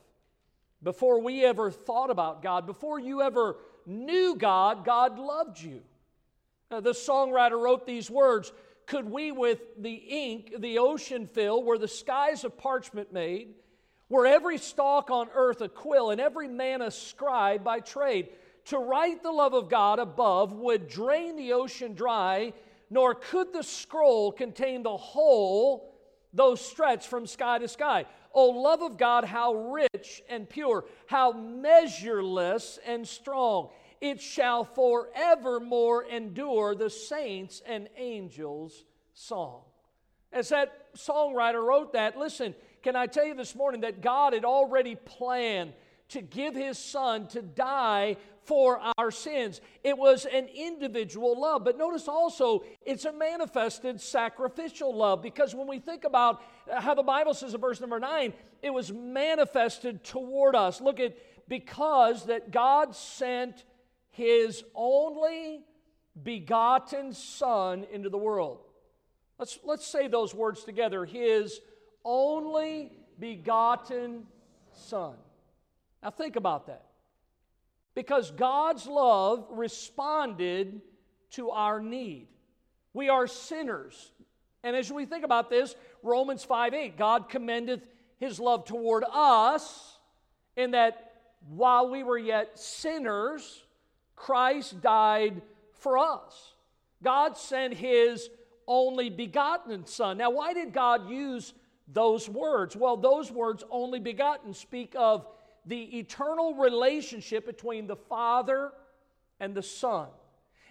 Before 0.83 1.19
we 1.21 1.45
ever 1.45 1.71
thought 1.71 2.09
about 2.09 2.43
God, 2.43 2.65
before 2.65 2.99
you 2.99 3.21
ever 3.21 3.55
knew 3.85 4.35
God, 4.35 4.83
God 4.83 5.17
loved 5.17 5.61
you. 5.61 5.81
Now, 6.69 6.81
the 6.81 6.91
songwriter 6.91 7.59
wrote 7.59 7.85
these 7.85 8.09
words 8.11 8.51
Could 8.85 9.09
we 9.09 9.31
with 9.31 9.59
the 9.79 9.93
ink 9.93 10.53
the 10.59 10.79
ocean 10.79 11.27
fill, 11.27 11.63
were 11.63 11.77
the 11.77 11.87
skies 11.87 12.43
of 12.43 12.57
parchment 12.57 13.13
made, 13.13 13.53
were 14.09 14.27
every 14.27 14.57
stalk 14.57 15.09
on 15.09 15.29
earth 15.33 15.61
a 15.61 15.69
quill, 15.69 16.11
and 16.11 16.19
every 16.19 16.47
man 16.47 16.81
a 16.81 16.91
scribe 16.91 17.63
by 17.63 17.79
trade? 17.79 18.29
To 18.65 18.77
write 18.77 19.23
the 19.23 19.31
love 19.31 19.53
of 19.53 19.69
God 19.69 19.99
above 19.99 20.53
would 20.53 20.87
drain 20.87 21.35
the 21.35 21.53
ocean 21.53 21.93
dry, 21.93 22.53
nor 22.89 23.15
could 23.15 23.53
the 23.53 23.63
scroll 23.63 24.31
contain 24.31 24.83
the 24.83 24.95
whole, 24.95 25.92
though 26.33 26.55
stretched 26.55 27.07
from 27.07 27.27
sky 27.27 27.59
to 27.59 27.67
sky. 27.67 28.05
O 28.33 28.49
love 28.49 28.81
of 28.81 28.97
God, 28.97 29.25
how 29.25 29.53
rich 29.53 30.23
and 30.27 30.49
pure, 30.49 30.85
how 31.05 31.31
measureless 31.31 32.79
and 32.85 33.07
strong. 33.07 33.69
It 34.01 34.19
shall 34.19 34.65
forevermore 34.65 36.03
endure 36.03 36.75
the 36.75 36.89
saints 36.89 37.61
and 37.65 37.87
angels' 37.95 38.83
song. 39.13 39.61
As 40.31 40.49
that 40.49 40.93
songwriter 40.95 41.63
wrote 41.63 41.93
that, 41.93 42.17
listen, 42.17 42.55
can 42.81 42.95
I 42.95 43.05
tell 43.05 43.25
you 43.25 43.35
this 43.35 43.55
morning 43.55 43.81
that 43.81 44.01
God 44.01 44.33
had 44.33 44.43
already 44.43 44.95
planned 44.95 45.73
to 46.09 46.21
give 46.21 46.55
his 46.55 46.77
son 46.77 47.27
to 47.27 47.41
die 47.41 48.17
for 48.45 48.79
our 48.97 49.11
sins. 49.11 49.61
It 49.83 49.97
was 49.97 50.25
an 50.25 50.47
individual 50.47 51.39
love, 51.39 51.63
but 51.63 51.77
notice 51.77 52.07
also 52.07 52.63
it's 52.85 53.05
a 53.05 53.13
manifested 53.13 54.01
sacrificial 54.01 54.95
love 54.95 55.21
because 55.21 55.55
when 55.55 55.67
we 55.67 55.79
think 55.79 56.03
about 56.03 56.43
how 56.69 56.93
the 56.93 57.03
Bible 57.03 57.33
says 57.33 57.53
in 57.53 57.61
verse 57.61 57.79
number 57.79 57.99
9, 57.99 58.33
it 58.61 58.69
was 58.69 58.91
manifested 58.91 60.03
toward 60.03 60.55
us. 60.55 60.81
Look 60.81 60.99
at 60.99 61.15
because 61.47 62.25
that 62.25 62.51
God 62.51 62.95
sent 62.95 63.63
his 64.11 64.63
only 64.75 65.61
begotten 66.21 67.13
son 67.13 67.85
into 67.91 68.09
the 68.09 68.17
world. 68.17 68.59
Let's 69.39 69.59
let's 69.63 69.87
say 69.87 70.07
those 70.07 70.33
words 70.33 70.63
together. 70.63 71.05
His 71.05 71.59
only 72.05 72.91
begotten 73.19 74.27
son. 74.73 75.15
Now 76.03 76.09
think 76.09 76.35
about 76.35 76.67
that. 76.67 76.83
Because 77.95 78.31
God's 78.31 78.85
love 78.85 79.47
responded 79.51 80.81
to 81.31 81.51
our 81.51 81.79
need. 81.79 82.27
We 82.93 83.09
are 83.09 83.25
sinners. 83.25 84.11
And 84.63 84.75
as 84.75 84.91
we 84.91 85.05
think 85.05 85.23
about 85.23 85.49
this, 85.49 85.75
Romans 86.01 86.43
5 86.43 86.73
8, 86.73 86.97
God 86.97 87.29
commendeth 87.29 87.87
his 88.19 88.39
love 88.39 88.65
toward 88.65 89.03
us 89.11 89.97
in 90.55 90.71
that 90.71 91.13
while 91.49 91.89
we 91.89 92.03
were 92.03 92.17
yet 92.17 92.57
sinners, 92.59 93.63
Christ 94.15 94.81
died 94.81 95.41
for 95.73 95.97
us. 95.97 96.53
God 97.01 97.37
sent 97.37 97.73
his 97.73 98.29
only 98.67 99.09
begotten 99.09 99.85
Son. 99.85 100.17
Now, 100.17 100.29
why 100.29 100.53
did 100.53 100.73
God 100.73 101.09
use 101.09 101.53
those 101.91 102.29
words? 102.29 102.75
Well, 102.75 102.95
those 102.95 103.31
words, 103.31 103.63
only 103.69 103.99
begotten, 103.99 104.53
speak 104.53 104.95
of 104.97 105.27
the 105.65 105.99
eternal 105.99 106.55
relationship 106.55 107.45
between 107.45 107.87
the 107.87 107.95
Father 107.95 108.71
and 109.39 109.55
the 109.55 109.63
Son. 109.63 110.07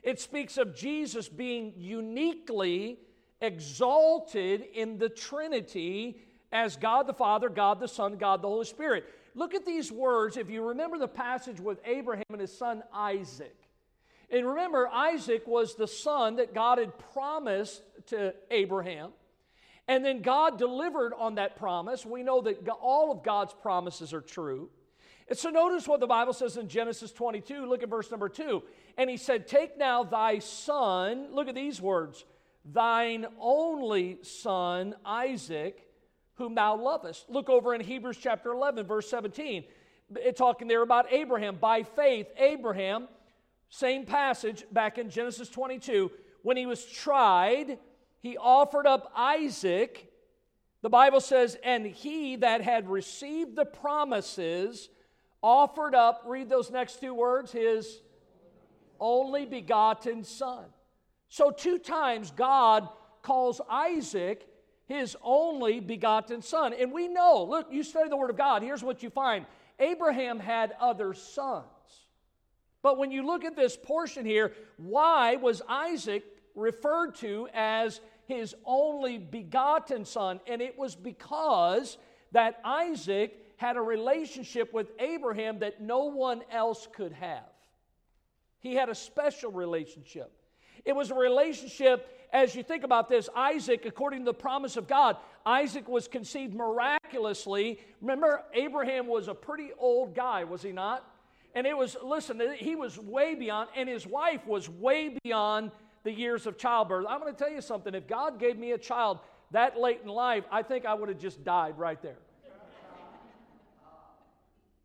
It 0.02 0.20
speaks 0.20 0.58
of 0.58 0.74
Jesus 0.74 1.28
being 1.28 1.74
uniquely 1.76 2.98
exalted 3.40 4.64
in 4.74 4.98
the 4.98 5.08
Trinity 5.08 6.18
as 6.50 6.76
God 6.76 7.06
the 7.06 7.14
Father, 7.14 7.48
God 7.48 7.80
the 7.80 7.88
Son, 7.88 8.16
God 8.16 8.42
the 8.42 8.48
Holy 8.48 8.66
Spirit. 8.66 9.04
Look 9.34 9.54
at 9.54 9.64
these 9.64 9.90
words 9.90 10.36
if 10.36 10.50
you 10.50 10.68
remember 10.68 10.98
the 10.98 11.08
passage 11.08 11.58
with 11.58 11.78
Abraham 11.84 12.24
and 12.30 12.40
his 12.40 12.56
son 12.56 12.82
Isaac. 12.92 13.56
And 14.30 14.46
remember, 14.46 14.88
Isaac 14.88 15.46
was 15.46 15.74
the 15.74 15.86
son 15.86 16.36
that 16.36 16.54
God 16.54 16.78
had 16.78 16.98
promised 17.12 17.82
to 18.06 18.34
Abraham. 18.50 19.10
And 19.88 20.04
then 20.04 20.22
God 20.22 20.58
delivered 20.58 21.12
on 21.18 21.34
that 21.34 21.56
promise. 21.56 22.06
We 22.06 22.22
know 22.22 22.40
that 22.42 22.66
all 22.80 23.12
of 23.12 23.22
God's 23.22 23.52
promises 23.52 24.14
are 24.14 24.20
true. 24.20 24.70
And 25.32 25.38
so 25.38 25.48
notice 25.48 25.88
what 25.88 26.00
the 26.00 26.06
Bible 26.06 26.34
says 26.34 26.58
in 26.58 26.68
Genesis 26.68 27.10
22. 27.10 27.64
Look 27.64 27.82
at 27.82 27.88
verse 27.88 28.10
number 28.10 28.28
2. 28.28 28.62
And 28.98 29.08
he 29.08 29.16
said, 29.16 29.48
Take 29.48 29.78
now 29.78 30.04
thy 30.04 30.40
son, 30.40 31.28
look 31.32 31.48
at 31.48 31.54
these 31.54 31.80
words, 31.80 32.26
thine 32.70 33.24
only 33.40 34.18
son, 34.20 34.94
Isaac, 35.06 35.88
whom 36.34 36.54
thou 36.54 36.76
lovest. 36.76 37.30
Look 37.30 37.48
over 37.48 37.74
in 37.74 37.80
Hebrews 37.80 38.18
chapter 38.20 38.52
11, 38.52 38.86
verse 38.86 39.08
17. 39.08 39.64
It's 40.16 40.38
talking 40.38 40.68
there 40.68 40.82
about 40.82 41.10
Abraham. 41.10 41.56
By 41.56 41.82
faith, 41.82 42.26
Abraham, 42.36 43.08
same 43.70 44.04
passage 44.04 44.66
back 44.70 44.98
in 44.98 45.08
Genesis 45.08 45.48
22, 45.48 46.10
when 46.42 46.58
he 46.58 46.66
was 46.66 46.84
tried, 46.84 47.78
he 48.20 48.36
offered 48.36 48.86
up 48.86 49.10
Isaac. 49.16 50.12
The 50.82 50.90
Bible 50.90 51.22
says, 51.22 51.56
and 51.64 51.86
he 51.86 52.36
that 52.36 52.60
had 52.60 52.90
received 52.90 53.56
the 53.56 53.64
promises 53.64 54.90
offered 55.42 55.94
up, 55.94 56.22
read 56.26 56.48
those 56.48 56.70
next 56.70 57.00
two 57.00 57.14
words, 57.14 57.52
his 57.52 58.00
only 59.00 59.44
begotten 59.44 60.24
son. 60.24 60.64
So, 61.28 61.50
two 61.50 61.78
times 61.78 62.30
God 62.30 62.88
calls 63.22 63.60
Isaac 63.68 64.46
his 64.86 65.16
only 65.22 65.80
begotten 65.80 66.42
son. 66.42 66.74
And 66.74 66.92
we 66.92 67.08
know, 67.08 67.46
look, 67.48 67.68
you 67.70 67.82
study 67.82 68.08
the 68.08 68.16
Word 68.16 68.30
of 68.30 68.36
God, 68.36 68.62
here's 68.62 68.84
what 68.84 69.02
you 69.02 69.10
find 69.10 69.46
Abraham 69.78 70.38
had 70.38 70.74
other 70.80 71.14
sons. 71.14 71.64
But 72.82 72.98
when 72.98 73.10
you 73.10 73.24
look 73.24 73.44
at 73.44 73.56
this 73.56 73.76
portion 73.76 74.26
here, 74.26 74.52
why 74.76 75.36
was 75.36 75.62
Isaac 75.68 76.24
referred 76.54 77.14
to 77.16 77.48
as 77.54 78.00
his 78.26 78.54
only 78.64 79.18
begotten 79.18 80.04
son? 80.04 80.40
And 80.46 80.60
it 80.60 80.76
was 80.76 80.94
because 80.94 81.96
that 82.32 82.60
Isaac 82.64 83.36
had 83.62 83.76
a 83.76 83.80
relationship 83.80 84.74
with 84.74 84.90
Abraham 84.98 85.60
that 85.60 85.80
no 85.80 86.06
one 86.06 86.42
else 86.50 86.88
could 86.92 87.12
have. 87.12 87.46
He 88.58 88.74
had 88.74 88.88
a 88.88 88.94
special 88.94 89.52
relationship. 89.52 90.32
It 90.84 90.96
was 90.96 91.12
a 91.12 91.14
relationship, 91.14 92.26
as 92.32 92.56
you 92.56 92.64
think 92.64 92.82
about 92.82 93.08
this, 93.08 93.28
Isaac, 93.36 93.86
according 93.86 94.20
to 94.20 94.24
the 94.24 94.34
promise 94.34 94.76
of 94.76 94.88
God, 94.88 95.16
Isaac 95.46 95.86
was 95.86 96.08
conceived 96.08 96.54
miraculously. 96.54 97.78
Remember, 98.00 98.42
Abraham 98.52 99.06
was 99.06 99.28
a 99.28 99.34
pretty 99.34 99.70
old 99.78 100.12
guy, 100.12 100.42
was 100.42 100.62
he 100.62 100.72
not? 100.72 101.08
And 101.54 101.64
it 101.64 101.76
was, 101.76 101.96
listen, 102.02 102.42
he 102.58 102.74
was 102.74 102.98
way 102.98 103.36
beyond, 103.36 103.68
and 103.76 103.88
his 103.88 104.08
wife 104.08 104.44
was 104.44 104.68
way 104.68 105.16
beyond 105.22 105.70
the 106.02 106.10
years 106.10 106.48
of 106.48 106.58
childbirth. 106.58 107.06
I'm 107.08 107.20
going 107.20 107.32
to 107.32 107.38
tell 107.38 107.52
you 107.52 107.60
something. 107.60 107.94
If 107.94 108.08
God 108.08 108.40
gave 108.40 108.58
me 108.58 108.72
a 108.72 108.78
child 108.78 109.20
that 109.52 109.78
late 109.78 110.00
in 110.02 110.08
life, 110.08 110.42
I 110.50 110.62
think 110.62 110.84
I 110.84 110.94
would 110.94 111.10
have 111.10 111.20
just 111.20 111.44
died 111.44 111.78
right 111.78 112.02
there 112.02 112.18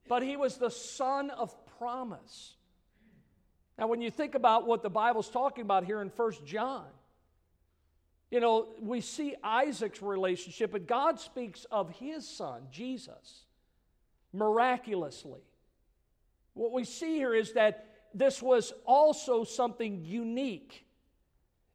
but 0.07 0.23
he 0.23 0.37
was 0.37 0.57
the 0.57 0.69
son 0.69 1.29
of 1.29 1.55
promise. 1.77 2.55
Now, 3.77 3.87
when 3.87 4.01
you 4.01 4.09
think 4.09 4.35
about 4.35 4.65
what 4.65 4.81
the 4.81 4.89
Bible's 4.89 5.29
talking 5.29 5.63
about 5.63 5.85
here 5.85 6.01
in 6.01 6.09
First 6.09 6.45
John, 6.45 6.85
you 8.31 8.39
know, 8.39 8.67
we 8.81 9.01
see 9.01 9.35
Isaac's 9.43 10.01
relationship, 10.01 10.71
but 10.71 10.87
God 10.87 11.19
speaks 11.19 11.65
of 11.71 11.89
his 11.91 12.27
son, 12.27 12.63
Jesus, 12.71 13.45
miraculously. 14.33 15.41
What 16.53 16.73
we 16.73 16.83
see 16.83 17.15
here 17.15 17.33
is 17.33 17.53
that 17.53 17.85
this 18.13 18.41
was 18.41 18.73
also 18.85 19.43
something 19.43 20.03
unique. 20.03 20.85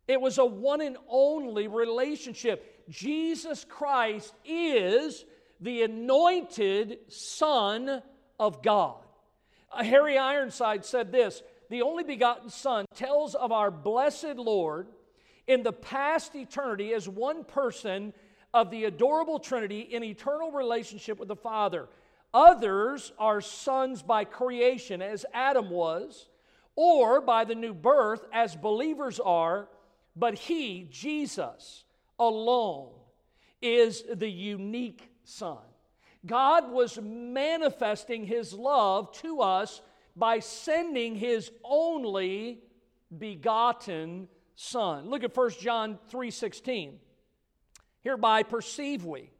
It 0.08 0.20
was 0.20 0.38
a 0.38 0.44
one 0.44 0.80
and 0.80 0.96
only 1.08 1.68
relationship. 1.68 2.84
Jesus 2.90 3.64
Christ 3.64 4.34
is 4.44 5.24
the 5.60 5.82
anointed 5.82 6.98
Son 7.08 8.02
of 8.38 8.62
God. 8.62 8.96
Uh, 9.70 9.84
Harry 9.84 10.18
Ironside 10.18 10.84
said 10.84 11.12
this 11.12 11.42
The 11.70 11.82
only 11.82 12.04
begotten 12.04 12.50
Son 12.50 12.86
tells 12.94 13.34
of 13.34 13.52
our 13.52 13.70
blessed 13.70 14.36
Lord 14.36 14.88
in 15.46 15.62
the 15.62 15.72
past 15.72 16.34
eternity 16.34 16.92
as 16.94 17.08
one 17.08 17.44
person 17.44 18.12
of 18.54 18.70
the 18.70 18.84
adorable 18.84 19.38
Trinity 19.38 19.80
in 19.80 20.04
eternal 20.04 20.52
relationship 20.52 21.18
with 21.18 21.28
the 21.28 21.36
Father. 21.36 21.88
Others 22.34 23.12
are 23.18 23.40
sons 23.40 24.02
by 24.02 24.24
creation, 24.24 25.02
as 25.02 25.26
Adam 25.34 25.70
was, 25.70 26.28
or 26.76 27.20
by 27.20 27.44
the 27.44 27.54
new 27.54 27.74
birth, 27.74 28.24
as 28.32 28.56
believers 28.56 29.20
are, 29.20 29.68
but 30.16 30.34
He, 30.34 30.88
Jesus, 30.90 31.84
alone 32.18 32.90
is 33.60 34.02
the 34.12 34.30
unique 34.30 35.10
Son. 35.24 35.58
God 36.24 36.70
was 36.70 37.00
manifesting 37.00 38.24
his 38.24 38.52
love 38.52 39.12
to 39.18 39.40
us 39.40 39.80
by 40.14 40.38
sending 40.38 41.16
his 41.16 41.50
only 41.64 42.60
begotten 43.16 44.28
son. 44.54 45.08
Look 45.08 45.24
at 45.24 45.34
1 45.34 45.50
John 45.60 45.98
3:16. 46.10 47.00
Hereby 48.00 48.42
perceive 48.42 49.04
we 49.04 49.30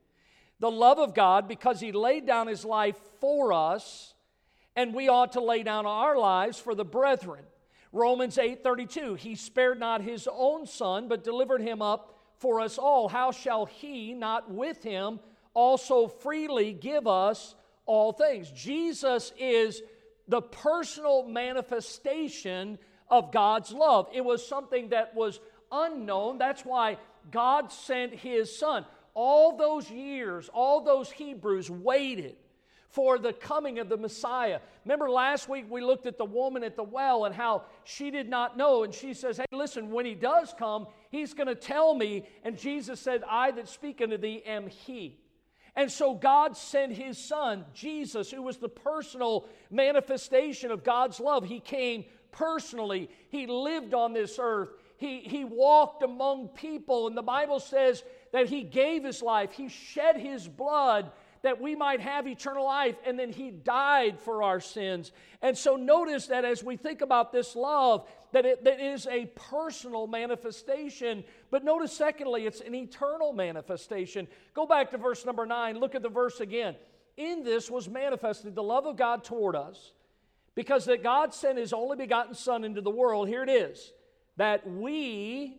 the 0.59 0.71
love 0.71 0.99
of 0.99 1.15
God 1.15 1.49
because 1.49 1.81
he 1.81 1.91
laid 1.93 2.27
down 2.27 2.47
his 2.47 2.65
life 2.65 2.97
for 3.21 3.53
us 3.53 4.15
and 4.77 4.95
we 4.95 5.09
ought 5.09 5.33
to 5.33 5.41
lay 5.41 5.63
down 5.63 5.87
our 5.87 6.17
lives 6.17 6.59
for 6.59 6.75
the 6.75 6.85
brethren. 6.85 7.45
Romans 7.93 8.39
8:32 8.39 9.17
He 9.17 9.35
spared 9.35 9.79
not 9.79 10.01
his 10.01 10.29
own 10.33 10.67
son 10.67 11.09
but 11.09 11.25
delivered 11.25 11.61
him 11.61 11.83
up 11.83 12.19
for 12.39 12.61
us 12.61 12.79
all. 12.79 13.09
How 13.09 13.31
shall 13.31 13.67
he 13.67 14.15
not 14.15 14.51
with 14.51 14.83
him 14.83 15.21
also 15.55 16.09
freely 16.09 16.73
give 16.73 17.07
us 17.07 17.55
all 17.87 18.13
things. 18.13 18.51
Jesus 18.51 19.33
is 19.39 19.83
the 20.29 20.41
personal 20.43 21.27
manifestation 21.27 22.79
of 23.09 23.33
God's 23.33 23.73
love. 23.73 24.09
It 24.13 24.25
was 24.25 24.47
something 24.47 24.91
that 24.91 25.15
was 25.15 25.41
unknown. 25.71 26.39
That's 26.39 26.65
why 26.65 26.99
God 27.31 27.73
sent 27.73 28.15
his 28.15 28.57
son. 28.57 28.87
All 29.15 29.57
those 29.57 29.91
years, 29.91 30.49
all 30.53 30.83
those 30.83 31.11
Hebrews 31.11 31.71
waited 31.71 32.37
for 32.89 33.19
the 33.19 33.33
coming 33.33 33.79
of 33.79 33.89
the 33.89 33.97
Messiah. 33.97 34.61
Remember 34.85 35.11
last 35.11 35.49
week 35.49 35.67
we 35.69 35.81
looked 35.81 36.07
at 36.07 36.19
the 36.19 36.25
woman 36.25 36.63
at 36.63 36.77
the 36.77 36.83
well 36.83 37.25
and 37.25 37.35
how 37.35 37.65
she 37.85 38.11
did 38.11 38.29
not 38.29 38.57
know. 38.57 38.85
And 38.85 38.93
she 38.93 39.15
says, 39.15 39.39
Hey, 39.39 39.47
listen, 39.51 39.91
when 39.91 40.05
he 40.07 40.15
does 40.15 40.55
come, 40.59 40.87
he's 41.11 41.33
going 41.33 41.47
to 41.47 41.55
tell 41.55 41.95
me. 41.95 42.25
And 42.45 42.59
Jesus 42.59 43.01
said, 43.01 43.23
I 43.29 43.51
that 43.53 43.69
speak 43.69 44.01
unto 44.03 44.19
thee 44.19 44.43
am 44.47 44.69
he. 44.69 45.19
And 45.75 45.91
so 45.91 46.15
God 46.15 46.57
sent 46.57 46.93
his 46.93 47.17
son, 47.17 47.65
Jesus, 47.73 48.31
who 48.31 48.43
was 48.43 48.59
the 48.59 48.69
personal 48.69 49.47
manifestation 49.71 50.71
of 50.71 50.85
God's 50.85 51.19
love. 51.19 51.45
He 51.45 51.61
came 51.61 52.05
personally, 52.31 53.11
he 53.29 53.47
lived 53.47 53.95
on 53.95 54.13
this 54.13 54.39
earth, 54.41 54.71
he, 54.97 55.21
he 55.21 55.45
walked 55.45 56.03
among 56.03 56.49
people. 56.49 57.07
And 57.07 57.17
the 57.17 57.23
Bible 57.23 57.61
says 57.61 58.05
that 58.33 58.49
he 58.49 58.63
gave 58.63 59.05
his 59.05 59.23
life, 59.23 59.53
he 59.53 59.69
shed 59.69 60.17
his 60.17 60.47
blood 60.47 61.11
that 61.43 61.61
we 61.61 61.75
might 61.75 62.01
have 62.01 62.27
eternal 62.27 62.65
life, 62.65 62.97
and 63.05 63.19
then 63.19 63.33
he 63.33 63.51
died 63.51 64.19
for 64.21 64.43
our 64.43 64.61
sins. 64.61 65.13
And 65.43 65.59
so 65.59 65.77
notice 65.77 66.29
that 66.29 66.45
as 66.45 66.63
we 66.63 66.77
think 66.77 67.01
about 67.01 67.33
this 67.33 67.57
love, 67.57 68.09
that 68.31 68.47
it 68.47 68.65
that 68.65 68.81
is 68.81 69.07
a 69.09 69.27
personal 69.27 70.07
manifestation. 70.07 71.25
But 71.51 71.65
notice, 71.65 71.93
secondly, 71.93 72.47
it's 72.47 72.61
an 72.61 72.75
eternal 72.75 73.33
manifestation. 73.33 74.29
Go 74.55 74.67
back 74.67 74.91
to 74.93 74.99
verse 74.99 75.27
number 75.27 75.45
nine, 75.45 75.79
look 75.79 75.95
at 75.95 76.03
the 76.03 76.09
verse 76.09 76.41
again. 76.41 76.77
In 77.17 77.43
this 77.45 77.71
was 77.71 77.89
manifested 77.89 78.55
the 78.55 78.63
love 78.63 78.87
of 78.87 78.97
God 78.97 79.25
toward 79.25 79.57
us, 79.57 79.93
because 80.55 80.85
that 80.85 81.03
God 81.03 81.35
sent 81.35 81.59
his 81.59 81.73
only 81.73 81.97
begotten 81.97 82.35
Son 82.35 82.65
into 82.65 82.81
the 82.81 82.91
world. 82.91 83.29
Here 83.29 83.43
it 83.43 83.51
is, 83.51 83.93
that 84.37 84.67
we 84.71 85.59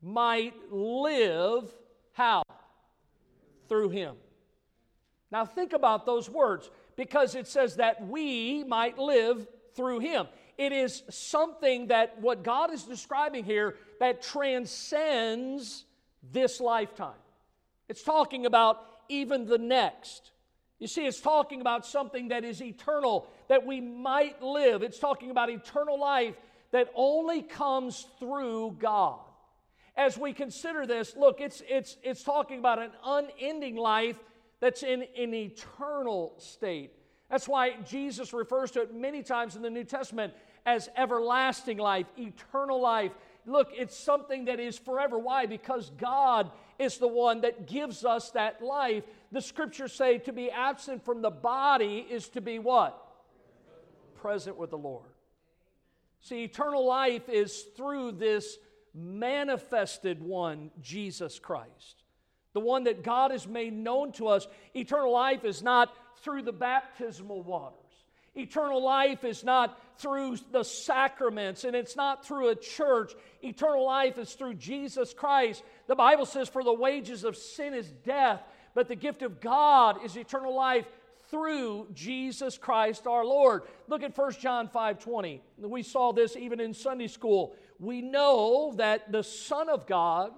might 0.00 0.54
live 0.72 1.70
how? 2.12 2.42
Through 3.68 3.90
him. 3.90 4.16
Now 5.30 5.44
think 5.44 5.72
about 5.72 6.06
those 6.06 6.28
words 6.28 6.70
because 6.96 7.34
it 7.34 7.46
says 7.46 7.76
that 7.76 8.06
we 8.06 8.64
might 8.64 8.98
live 8.98 9.46
through 9.74 10.00
him. 10.00 10.26
It 10.56 10.72
is 10.72 11.02
something 11.08 11.88
that 11.88 12.20
what 12.20 12.42
God 12.42 12.72
is 12.72 12.82
describing 12.82 13.44
here 13.44 13.76
that 14.00 14.22
transcends 14.22 15.84
this 16.32 16.60
lifetime. 16.60 17.12
It's 17.88 18.02
talking 18.02 18.44
about 18.44 18.84
even 19.08 19.46
the 19.46 19.58
next. 19.58 20.32
You 20.78 20.86
see, 20.86 21.06
it's 21.06 21.20
talking 21.20 21.60
about 21.60 21.86
something 21.86 22.28
that 22.28 22.44
is 22.44 22.62
eternal, 22.62 23.26
that 23.48 23.66
we 23.66 23.80
might 23.80 24.42
live. 24.42 24.82
It's 24.82 24.98
talking 24.98 25.30
about 25.30 25.50
eternal 25.50 25.98
life 25.98 26.34
that 26.70 26.90
only 26.94 27.42
comes 27.42 28.06
through 28.18 28.76
God. 28.78 29.20
As 29.96 30.16
we 30.16 30.32
consider 30.32 30.86
this, 30.86 31.16
look, 31.16 31.40
it's, 31.40 31.62
it's, 31.68 31.96
it's 32.02 32.22
talking 32.22 32.58
about 32.58 32.78
an 32.78 32.90
unending 33.04 33.76
life 33.76 34.16
that's 34.60 34.82
in 34.82 35.02
an 35.16 35.34
eternal 35.34 36.34
state. 36.38 36.92
That's 37.30 37.46
why 37.46 37.76
Jesus 37.86 38.32
refers 38.32 38.70
to 38.72 38.82
it 38.82 38.94
many 38.94 39.22
times 39.22 39.54
in 39.54 39.62
the 39.62 39.70
New 39.70 39.84
Testament 39.84 40.32
as 40.64 40.88
everlasting 40.96 41.78
life, 41.78 42.06
eternal 42.18 42.80
life. 42.80 43.12
Look, 43.46 43.68
it's 43.72 43.96
something 43.96 44.46
that 44.46 44.60
is 44.60 44.78
forever. 44.78 45.18
Why? 45.18 45.46
Because 45.46 45.90
God 45.98 46.50
is 46.78 46.98
the 46.98 47.08
one 47.08 47.42
that 47.42 47.66
gives 47.66 48.04
us 48.04 48.30
that 48.32 48.62
life. 48.62 49.04
The 49.30 49.40
scriptures 49.40 49.92
say 49.92 50.18
to 50.18 50.32
be 50.32 50.50
absent 50.50 51.04
from 51.04 51.22
the 51.22 51.30
body 51.30 52.06
is 52.10 52.28
to 52.30 52.40
be 52.40 52.58
what? 52.58 52.98
Present 54.16 54.56
with 54.56 54.70
the 54.70 54.78
Lord. 54.78 55.04
See, 56.20 56.44
eternal 56.44 56.84
life 56.86 57.28
is 57.28 57.66
through 57.76 58.12
this 58.12 58.58
manifested 58.94 60.22
one, 60.22 60.70
Jesus 60.82 61.38
Christ 61.38 62.04
the 62.58 62.64
one 62.64 62.82
that 62.84 63.04
God 63.04 63.30
has 63.30 63.46
made 63.46 63.72
known 63.72 64.10
to 64.14 64.26
us. 64.26 64.48
Eternal 64.74 65.12
life 65.12 65.44
is 65.44 65.62
not 65.62 65.94
through 66.24 66.42
the 66.42 66.52
baptismal 66.52 67.44
waters. 67.44 67.78
Eternal 68.34 68.82
life 68.82 69.22
is 69.22 69.44
not 69.44 69.80
through 69.98 70.38
the 70.50 70.64
sacraments 70.64 71.62
and 71.62 71.76
it's 71.76 71.94
not 71.94 72.26
through 72.26 72.48
a 72.48 72.56
church. 72.56 73.12
Eternal 73.44 73.86
life 73.86 74.18
is 74.18 74.32
through 74.32 74.54
Jesus 74.54 75.14
Christ. 75.14 75.62
The 75.86 75.94
Bible 75.94 76.26
says, 76.26 76.48
For 76.48 76.64
the 76.64 76.72
wages 76.72 77.22
of 77.22 77.36
sin 77.36 77.74
is 77.74 77.92
death, 78.04 78.42
but 78.74 78.88
the 78.88 78.96
gift 78.96 79.22
of 79.22 79.40
God 79.40 80.04
is 80.04 80.16
eternal 80.16 80.52
life 80.52 80.86
through 81.30 81.86
Jesus 81.94 82.58
Christ 82.58 83.06
our 83.06 83.24
Lord. 83.24 83.62
Look 83.86 84.02
at 84.02 84.18
1 84.18 84.32
John 84.32 84.66
5 84.66 84.98
20. 84.98 85.42
We 85.58 85.84
saw 85.84 86.12
this 86.12 86.34
even 86.34 86.58
in 86.58 86.74
Sunday 86.74 87.06
school. 87.06 87.54
We 87.78 88.02
know 88.02 88.74
that 88.78 89.12
the 89.12 89.22
Son 89.22 89.68
of 89.68 89.86
God, 89.86 90.32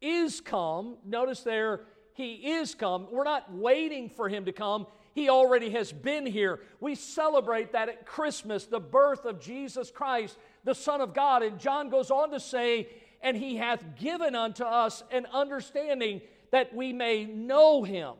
is 0.00 0.40
come. 0.40 0.96
Notice 1.04 1.40
there, 1.40 1.82
he 2.14 2.34
is 2.34 2.74
come. 2.74 3.08
We're 3.10 3.24
not 3.24 3.52
waiting 3.52 4.08
for 4.08 4.28
him 4.28 4.46
to 4.46 4.52
come. 4.52 4.86
He 5.14 5.28
already 5.28 5.70
has 5.70 5.92
been 5.92 6.26
here. 6.26 6.60
We 6.80 6.94
celebrate 6.94 7.72
that 7.72 7.88
at 7.88 8.06
Christmas, 8.06 8.66
the 8.66 8.80
birth 8.80 9.24
of 9.24 9.40
Jesus 9.40 9.90
Christ, 9.90 10.36
the 10.64 10.74
Son 10.74 11.00
of 11.00 11.14
God. 11.14 11.42
And 11.42 11.58
John 11.58 11.88
goes 11.88 12.10
on 12.10 12.30
to 12.32 12.40
say, 12.40 12.88
And 13.22 13.36
he 13.36 13.56
hath 13.56 13.96
given 13.96 14.34
unto 14.34 14.64
us 14.64 15.02
an 15.10 15.26
understanding 15.32 16.20
that 16.50 16.74
we 16.74 16.92
may 16.92 17.24
know 17.24 17.82
him. 17.82 18.14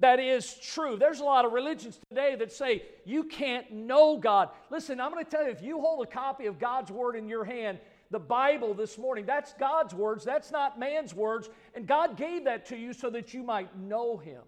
That 0.00 0.20
is 0.20 0.54
true. 0.54 0.96
There's 0.98 1.20
a 1.20 1.24
lot 1.24 1.44
of 1.44 1.52
religions 1.52 1.98
today 2.08 2.34
that 2.36 2.52
say 2.52 2.82
you 3.04 3.24
can't 3.24 3.70
know 3.72 4.18
God. 4.18 4.50
Listen, 4.70 5.00
I'm 5.00 5.10
going 5.10 5.24
to 5.24 5.30
tell 5.30 5.44
you 5.44 5.50
if 5.50 5.62
you 5.62 5.80
hold 5.80 6.06
a 6.06 6.10
copy 6.10 6.46
of 6.46 6.58
God's 6.58 6.90
Word 6.90 7.16
in 7.16 7.28
your 7.28 7.44
hand, 7.44 7.78
the 8.10 8.18
Bible 8.18 8.74
this 8.74 8.98
morning. 8.98 9.26
That's 9.26 9.52
God's 9.54 9.94
words, 9.94 10.24
that's 10.24 10.50
not 10.50 10.78
man's 10.78 11.14
words. 11.14 11.48
And 11.74 11.86
God 11.86 12.16
gave 12.16 12.44
that 12.44 12.66
to 12.66 12.76
you 12.76 12.92
so 12.92 13.10
that 13.10 13.34
you 13.34 13.42
might 13.42 13.76
know 13.78 14.16
Him. 14.16 14.42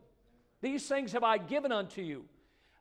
These 0.60 0.88
things 0.88 1.12
have 1.12 1.24
I 1.24 1.38
given 1.38 1.72
unto 1.72 2.02
you. 2.02 2.24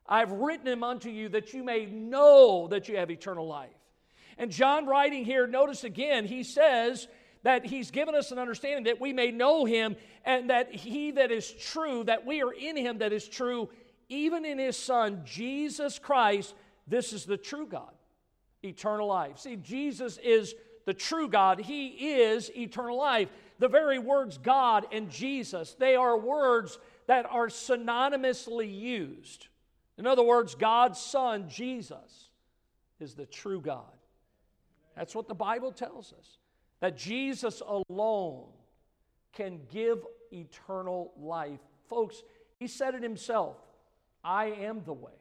I've 0.07 0.31
written 0.31 0.65
them 0.65 0.83
unto 0.83 1.09
you 1.09 1.29
that 1.29 1.53
you 1.53 1.63
may 1.63 1.85
know 1.85 2.67
that 2.69 2.87
you 2.87 2.97
have 2.97 3.11
eternal 3.11 3.47
life. 3.47 3.69
And 4.37 4.51
John, 4.51 4.85
writing 4.85 5.25
here, 5.25 5.47
notice 5.47 5.83
again, 5.83 6.25
he 6.25 6.43
says 6.43 7.07
that 7.43 7.65
he's 7.65 7.91
given 7.91 8.15
us 8.15 8.31
an 8.31 8.39
understanding 8.39 8.85
that 8.85 9.01
we 9.01 9.13
may 9.13 9.31
know 9.31 9.65
him 9.65 9.95
and 10.25 10.49
that 10.49 10.73
he 10.73 11.11
that 11.11 11.31
is 11.31 11.51
true, 11.51 12.03
that 12.05 12.25
we 12.25 12.41
are 12.41 12.51
in 12.51 12.77
him 12.77 12.99
that 12.99 13.13
is 13.13 13.27
true, 13.27 13.69
even 14.09 14.45
in 14.45 14.59
his 14.59 14.77
Son, 14.77 15.21
Jesus 15.25 15.99
Christ. 15.99 16.53
This 16.87 17.13
is 17.13 17.25
the 17.25 17.37
true 17.37 17.67
God, 17.67 17.91
eternal 18.63 19.07
life. 19.07 19.39
See, 19.39 19.55
Jesus 19.57 20.17
is 20.17 20.55
the 20.87 20.93
true 20.93 21.27
God. 21.27 21.59
He 21.59 21.87
is 22.15 22.49
eternal 22.55 22.97
life. 22.97 23.27
The 23.59 23.67
very 23.67 23.99
words 23.99 24.37
God 24.37 24.87
and 24.93 25.11
Jesus, 25.11 25.75
they 25.77 25.95
are 25.95 26.17
words 26.17 26.79
that 27.07 27.25
are 27.29 27.47
synonymously 27.47 28.73
used. 28.73 29.47
In 29.97 30.07
other 30.07 30.23
words, 30.23 30.55
God's 30.55 30.97
Son, 30.97 31.49
Jesus, 31.49 32.29
is 33.01 33.15
the 33.15 33.25
true 33.25 33.59
God. 33.59 33.83
That's 34.95 35.13
what 35.13 35.27
the 35.27 35.35
Bible 35.35 35.73
tells 35.73 36.13
us. 36.17 36.37
That 36.79 36.97
Jesus 36.97 37.61
alone 37.61 38.45
can 39.33 39.59
give 39.69 39.99
eternal 40.31 41.11
life. 41.19 41.59
Folks, 41.89 42.23
he 42.59 42.67
said 42.67 42.95
it 42.95 43.03
himself 43.03 43.57
I 44.23 44.45
am 44.45 44.83
the 44.85 44.93
way, 44.93 45.11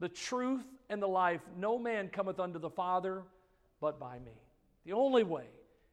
the 0.00 0.08
truth, 0.08 0.64
and 0.88 1.02
the 1.02 1.08
life. 1.08 1.42
No 1.58 1.78
man 1.78 2.08
cometh 2.08 2.40
unto 2.40 2.58
the 2.58 2.70
Father 2.70 3.24
but 3.82 4.00
by 4.00 4.18
me. 4.20 4.32
The 4.86 4.92
only 4.92 5.24
way 5.24 5.44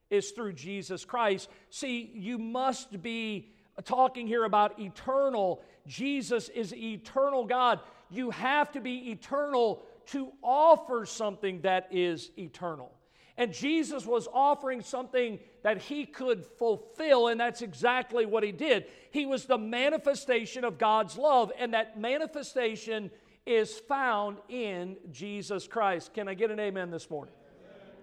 is 0.10 0.32
through 0.32 0.54
Jesus 0.54 1.04
Christ. 1.04 1.50
See, 1.70 2.12
you 2.14 2.38
must 2.38 3.02
be 3.02 3.52
talking 3.84 4.28
here 4.28 4.46
about 4.46 4.80
eternal. 4.80 5.62
Jesus 5.88 6.50
is 6.50 6.74
eternal 6.74 7.46
God. 7.46 7.80
You 8.10 8.30
have 8.30 8.72
to 8.74 8.80
be 8.80 9.12
eternal 9.12 9.84
to 10.08 10.32
offer 10.42 11.06
something 11.06 11.62
that 11.62 11.88
is 11.92 12.32
eternal. 12.38 12.92
And 13.38 13.54
Jesus 13.54 14.06
was 14.06 14.28
offering 14.34 14.82
something 14.82 15.40
that 15.64 15.78
he 15.82 16.06
could 16.06 16.46
fulfill, 16.46 17.30
and 17.30 17.40
that's 17.40 17.62
exactly 17.62 18.26
what 18.26 18.44
he 18.44 18.52
did. 18.52 18.86
He 19.12 19.26
was 19.26 19.46
the 19.46 19.58
manifestation 19.58 20.64
of 20.64 20.78
God's 20.78 21.18
love, 21.18 21.52
and 21.58 21.74
that 21.74 22.00
manifestation 22.00 23.12
is 23.46 23.80
found 23.80 24.38
in 24.50 24.98
Jesus 25.12 25.68
Christ. 25.68 26.14
Can 26.14 26.28
I 26.28 26.34
get 26.34 26.52
an 26.52 26.60
amen 26.60 26.92
this 26.92 27.10
morning? 27.10 27.34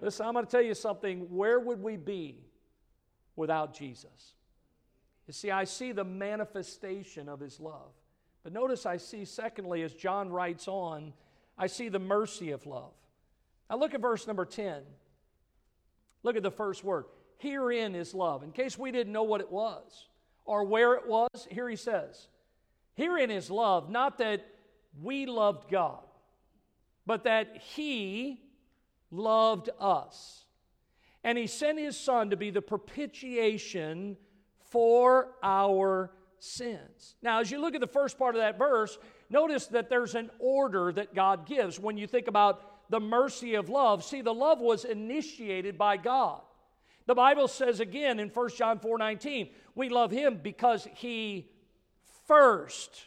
Listen, 0.01 0.25
I'm 0.25 0.33
going 0.33 0.45
to 0.45 0.51
tell 0.51 0.61
you 0.61 0.73
something. 0.73 1.21
Where 1.29 1.59
would 1.59 1.81
we 1.81 1.97
be 1.97 2.39
without 3.35 3.73
Jesus? 3.73 4.33
You 5.27 5.33
see, 5.33 5.51
I 5.51 5.65
see 5.65 5.91
the 5.91 6.03
manifestation 6.03 7.27
of 7.27 7.39
his 7.39 7.59
love. 7.59 7.91
But 8.43 8.53
notice 8.53 8.85
I 8.85 8.97
see, 8.97 9.25
secondly, 9.25 9.83
as 9.83 9.93
John 9.93 10.29
writes 10.29 10.67
on, 10.67 11.13
I 11.57 11.67
see 11.67 11.89
the 11.89 11.99
mercy 11.99 12.51
of 12.51 12.65
love. 12.65 12.93
Now 13.69 13.77
look 13.77 13.93
at 13.93 14.01
verse 14.01 14.25
number 14.25 14.45
10. 14.45 14.83
Look 16.23 16.37
at 16.37 16.43
the 16.43 16.51
first 16.51 16.83
word. 16.83 17.05
Herein 17.37 17.93
is 17.95 18.13
love. 18.13 18.43
In 18.43 18.51
case 18.51 18.77
we 18.77 18.91
didn't 18.91 19.13
know 19.13 19.23
what 19.23 19.41
it 19.41 19.51
was 19.51 20.07
or 20.45 20.63
where 20.63 20.93
it 20.93 21.07
was, 21.07 21.47
here 21.51 21.67
he 21.67 21.75
says, 21.75 22.27
Herein 22.95 23.29
is 23.29 23.51
love, 23.51 23.89
not 23.89 24.17
that 24.19 24.45
we 25.01 25.25
loved 25.25 25.69
God, 25.69 26.03
but 27.05 27.25
that 27.25 27.57
he 27.57 28.41
loved 29.11 29.69
us. 29.79 30.45
And 31.23 31.37
he 31.37 31.47
sent 31.47 31.79
his 31.79 31.99
son 31.99 32.29
to 32.29 32.37
be 32.37 32.51
the 32.51 32.61
propitiation 32.61 34.17
for 34.69 35.29
our 35.41 36.11
sins. 36.39 37.15
Now, 37.21 37.39
as 37.39 37.51
you 37.51 37.59
look 37.59 37.75
at 37.75 37.81
the 37.81 37.87
first 37.87 38.17
part 38.17 38.35
of 38.35 38.41
that 38.41 38.57
verse, 38.57 38.97
notice 39.29 39.67
that 39.67 39.89
there's 39.89 40.15
an 40.15 40.29
order 40.39 40.91
that 40.91 41.15
God 41.15 41.45
gives 41.45 41.79
when 41.79 41.97
you 41.97 42.07
think 42.07 42.27
about 42.27 42.89
the 42.89 42.99
mercy 42.99 43.55
of 43.55 43.69
love. 43.69 44.03
See, 44.03 44.21
the 44.21 44.33
love 44.33 44.59
was 44.59 44.85
initiated 44.85 45.77
by 45.77 45.97
God. 45.97 46.41
The 47.05 47.15
Bible 47.15 47.47
says 47.47 47.79
again 47.79 48.19
in 48.19 48.29
1 48.29 48.49
John 48.57 48.79
4 48.79 48.97
19, 48.97 49.49
we 49.75 49.89
love 49.89 50.11
him 50.11 50.39
because 50.41 50.87
he 50.95 51.49
first. 52.27 53.05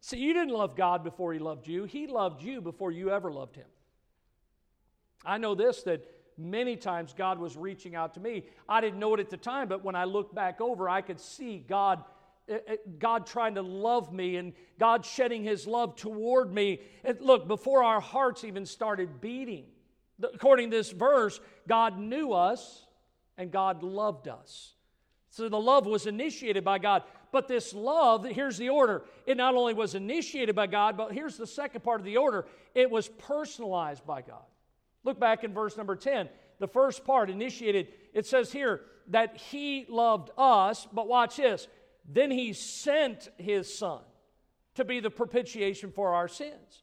See, 0.00 0.18
you 0.18 0.32
didn't 0.32 0.54
love 0.54 0.76
God 0.76 1.02
before 1.02 1.32
he 1.32 1.38
loved 1.38 1.66
you, 1.66 1.84
he 1.84 2.06
loved 2.06 2.42
you 2.42 2.60
before 2.60 2.92
you 2.92 3.10
ever 3.10 3.32
loved 3.32 3.56
him. 3.56 3.66
I 5.24 5.38
know 5.38 5.54
this 5.54 5.82
that 5.84 6.06
many 6.36 6.76
times 6.76 7.14
God 7.16 7.38
was 7.38 7.56
reaching 7.56 7.94
out 7.94 8.14
to 8.14 8.20
me. 8.20 8.44
I 8.68 8.80
didn't 8.80 8.98
know 8.98 9.14
it 9.14 9.20
at 9.20 9.30
the 9.30 9.36
time, 9.36 9.68
but 9.68 9.84
when 9.84 9.94
I 9.94 10.04
look 10.04 10.34
back 10.34 10.60
over, 10.60 10.88
I 10.88 11.00
could 11.00 11.20
see 11.20 11.64
God. 11.66 12.04
Eh, 12.48 12.58
eh, 12.66 12.76
God 12.98 13.26
trying 13.26 13.54
to 13.54 13.62
love 13.62 14.12
me 14.12 14.36
and 14.36 14.52
God 14.78 15.04
shedding 15.04 15.44
His 15.44 15.66
love 15.66 15.96
toward 15.96 16.52
me. 16.52 16.80
And 17.02 17.20
look, 17.20 17.48
before 17.48 17.82
our 17.82 18.00
hearts 18.00 18.44
even 18.44 18.66
started 18.66 19.20
beating, 19.20 19.64
according 20.22 20.70
to 20.70 20.76
this 20.76 20.90
verse, 20.90 21.40
God 21.66 21.98
knew 21.98 22.32
us 22.32 22.84
and 23.38 23.50
God 23.50 23.82
loved 23.82 24.28
us. 24.28 24.74
So 25.30 25.48
the 25.48 25.58
love 25.58 25.86
was 25.86 26.06
initiated 26.06 26.64
by 26.64 26.78
God. 26.78 27.02
But 27.32 27.48
this 27.48 27.74
love, 27.74 28.24
here's 28.24 28.58
the 28.58 28.68
order. 28.68 29.02
It 29.26 29.36
not 29.36 29.56
only 29.56 29.74
was 29.74 29.96
initiated 29.96 30.54
by 30.54 30.68
God, 30.68 30.96
but 30.96 31.12
here's 31.12 31.36
the 31.36 31.46
second 31.46 31.82
part 31.82 32.00
of 32.00 32.04
the 32.04 32.18
order 32.18 32.46
it 32.74 32.90
was 32.90 33.08
personalized 33.08 34.06
by 34.06 34.22
God. 34.22 34.44
Look 35.04 35.20
back 35.20 35.44
in 35.44 35.52
verse 35.52 35.76
number 35.76 35.96
10. 35.96 36.28
The 36.58 36.68
first 36.68 37.04
part 37.04 37.30
initiated, 37.30 37.88
it 38.12 38.26
says 38.26 38.50
here 38.50 38.80
that 39.08 39.36
he 39.36 39.86
loved 39.88 40.30
us, 40.36 40.88
but 40.92 41.08
watch 41.08 41.36
this. 41.36 41.68
Then 42.08 42.30
he 42.30 42.52
sent 42.52 43.28
his 43.38 43.72
son 43.72 44.00
to 44.74 44.84
be 44.84 45.00
the 45.00 45.10
propitiation 45.10 45.92
for 45.92 46.14
our 46.14 46.28
sins. 46.28 46.82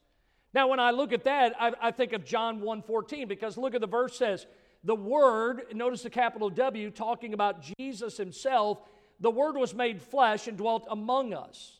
Now, 0.54 0.68
when 0.68 0.80
I 0.80 0.90
look 0.90 1.12
at 1.12 1.24
that, 1.24 1.54
I, 1.58 1.72
I 1.80 1.90
think 1.90 2.12
of 2.12 2.24
John 2.24 2.60
1.14 2.60 3.26
because 3.26 3.56
look 3.56 3.74
at 3.74 3.80
the 3.80 3.86
verse 3.86 4.16
says, 4.16 4.46
the 4.84 4.94
Word, 4.94 5.62
notice 5.72 6.02
the 6.02 6.10
capital 6.10 6.50
W, 6.50 6.90
talking 6.90 7.34
about 7.34 7.64
Jesus 7.78 8.16
Himself, 8.16 8.80
the 9.20 9.30
Word 9.30 9.56
was 9.56 9.74
made 9.74 10.02
flesh 10.02 10.48
and 10.48 10.58
dwelt 10.58 10.86
among 10.90 11.32
us. 11.32 11.78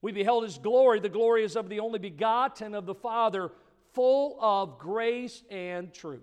We 0.00 0.12
beheld 0.12 0.44
His 0.44 0.58
glory. 0.58 1.00
The 1.00 1.08
glory 1.08 1.44
is 1.44 1.56
of 1.56 1.68
the 1.68 1.80
only 1.80 1.98
begotten 1.98 2.74
of 2.74 2.86
the 2.86 2.94
Father, 2.94 3.50
full 3.94 4.36
of 4.40 4.78
grace 4.78 5.42
and 5.50 5.92
truth. 5.94 6.20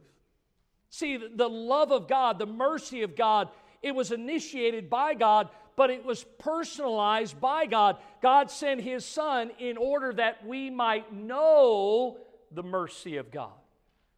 See, 0.90 1.18
the 1.18 1.50
love 1.50 1.92
of 1.92 2.08
God, 2.08 2.38
the 2.38 2.46
mercy 2.46 3.02
of 3.02 3.16
God, 3.16 3.50
it 3.82 3.96
was 3.96 4.12
initiated 4.12 4.90
by 4.90 5.14
God, 5.14 5.50
but 5.76 5.90
it 5.90 6.06
was 6.06 6.24
personalized 6.38 7.40
by 7.40 7.66
God. 7.66 7.98
God 8.22 8.52
sent 8.52 8.82
His 8.82 9.06
Son 9.06 9.52
in 9.58 9.78
order 9.78 10.14
that 10.14 10.46
we 10.46 10.70
might 10.70 11.14
know 11.14 12.18
the 12.52 12.62
mercy 12.62 13.18
of 13.18 13.32
God. 13.32 13.54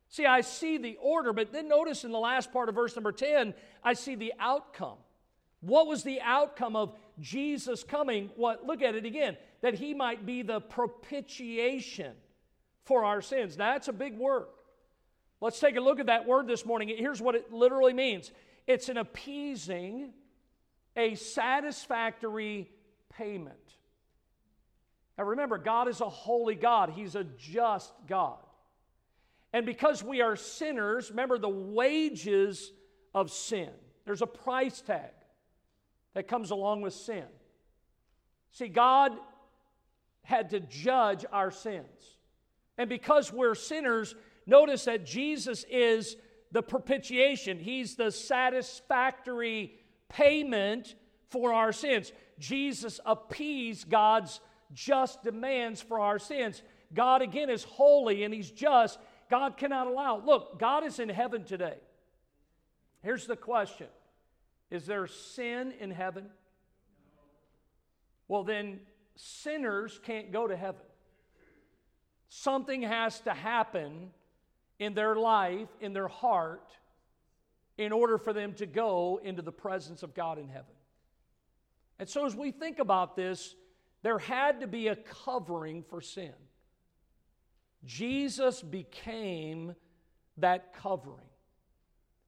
See, 0.10 0.26
I 0.26 0.42
see 0.42 0.78
the 0.78 0.98
order, 1.02 1.32
but 1.32 1.54
then 1.54 1.68
notice 1.68 2.04
in 2.04 2.12
the 2.12 2.20
last 2.20 2.52
part 2.52 2.70
of 2.70 2.76
verse 2.76 2.96
number 2.96 3.12
10, 3.12 3.54
I 3.84 3.94
see 3.94 4.16
the 4.16 4.34
outcome. 4.40 4.98
What 5.62 5.88
was 5.88 6.04
the 6.04 6.22
outcome 6.22 6.76
of 6.76 6.96
Jesus 7.20 7.84
coming? 7.84 8.30
What 8.36 8.66
look 8.66 8.82
at 8.82 8.96
it 8.96 9.06
again, 9.06 9.38
that 9.62 9.76
he 9.76 9.94
might 9.94 10.26
be 10.26 10.42
the 10.42 10.60
propitiation 10.60 12.14
for 12.86 13.04
our 13.04 13.22
sins. 13.22 13.58
Now, 13.58 13.74
that's 13.74 13.88
a 13.88 13.94
big 13.94 14.18
word. 14.18 14.48
Let's 15.42 15.60
take 15.60 15.76
a 15.76 15.82
look 15.82 16.00
at 16.00 16.06
that 16.06 16.26
word 16.26 16.48
this 16.48 16.66
morning. 16.66 16.94
Here's 16.98 17.22
what 17.22 17.36
it 17.36 17.52
literally 17.52 17.94
means 17.94 18.32
it's 18.66 18.90
an 18.90 18.98
appeasing, 18.98 20.14
a 20.96 21.16
satisfactory 21.16 22.70
payment. 23.18 23.58
Now, 25.18 25.26
remember, 25.26 25.58
God 25.58 25.88
is 25.88 26.02
a 26.02 26.10
holy 26.10 26.56
God, 26.56 26.90
He's 26.90 27.16
a 27.16 27.24
just 27.24 27.94
God. 28.08 28.40
And 29.52 29.66
because 29.66 30.04
we 30.04 30.22
are 30.22 30.36
sinners, 30.36 31.12
remember 31.12 31.38
the 31.38 31.50
wages 31.50 32.72
of 33.14 33.30
sin, 33.30 33.70
there's 34.06 34.24
a 34.24 34.28
price 34.28 34.82
tag 34.82 35.12
that 36.16 36.28
comes 36.28 36.52
along 36.52 36.82
with 36.82 36.94
sin. 36.94 37.26
See, 38.52 38.68
God 38.68 39.12
had 40.24 40.52
to 40.52 40.60
judge 40.60 41.26
our 41.32 41.52
sins. 41.52 42.13
And 42.78 42.90
because 42.90 43.32
we're 43.32 43.56
sinners, 43.56 44.16
notice 44.46 44.86
that 44.86 45.06
Jesus 45.06 45.66
is 45.70 46.16
the 46.52 46.62
propitiation, 46.62 47.60
He's 47.60 47.96
the 47.96 48.12
satisfactory 48.12 49.76
payment 50.10 50.96
for 51.30 51.54
our 51.54 51.72
sins. 51.72 52.12
Jesus 52.40 53.00
appeased 53.06 53.90
God's 53.90 54.40
just 54.74 55.24
demands 55.24 55.82
for 55.82 56.00
our 56.00 56.20
sins. 56.20 56.62
God, 56.94 57.22
again, 57.22 57.50
is 57.50 57.64
holy 57.64 58.24
and 58.24 58.34
He's 58.34 58.52
just. 58.52 59.00
God 59.30 59.58
cannot 59.58 59.88
allow. 59.88 60.24
Look, 60.24 60.60
God 60.60 60.84
is 60.86 61.00
in 61.00 61.10
heaven 61.10 61.44
today. 61.44 61.78
Here's 63.02 63.26
the 63.26 63.36
question 63.36 63.88
Is 64.70 64.86
there 64.86 65.08
sin 65.08 65.74
in 65.80 65.92
heaven? 65.92 66.30
Well, 68.28 68.44
then 68.44 68.80
sinners 69.16 70.00
can't 70.04 70.32
go 70.32 70.48
to 70.48 70.56
heaven. 70.56 70.82
Something 72.36 72.82
has 72.82 73.20
to 73.22 73.32
happen 73.32 74.10
in 74.80 74.96
their 74.96 75.16
life, 75.16 75.70
in 75.80 75.94
their 75.94 76.08
heart, 76.08 76.72
in 77.78 77.92
order 77.92 78.18
for 78.18 78.34
them 78.34 78.54
to 78.56 78.66
go 78.66 79.20
into 79.24 79.44
the 79.44 79.52
presence 79.52 80.02
of 80.02 80.16
God 80.16 80.40
in 80.40 80.50
heaven. 80.50 80.74
And 82.00 82.10
so, 82.10 82.26
as 82.26 82.36
we 82.36 82.50
think 82.50 82.80
about 82.80 83.16
this, 83.16 83.54
there 84.02 84.18
had 84.18 84.62
to 84.62 84.68
be 84.68 84.88
a 84.88 84.96
covering 84.96 85.84
for 85.84 86.02
sin. 86.02 86.34
Jesus 87.86 88.64
became 88.64 89.76
that 90.38 90.74
covering. 90.74 91.30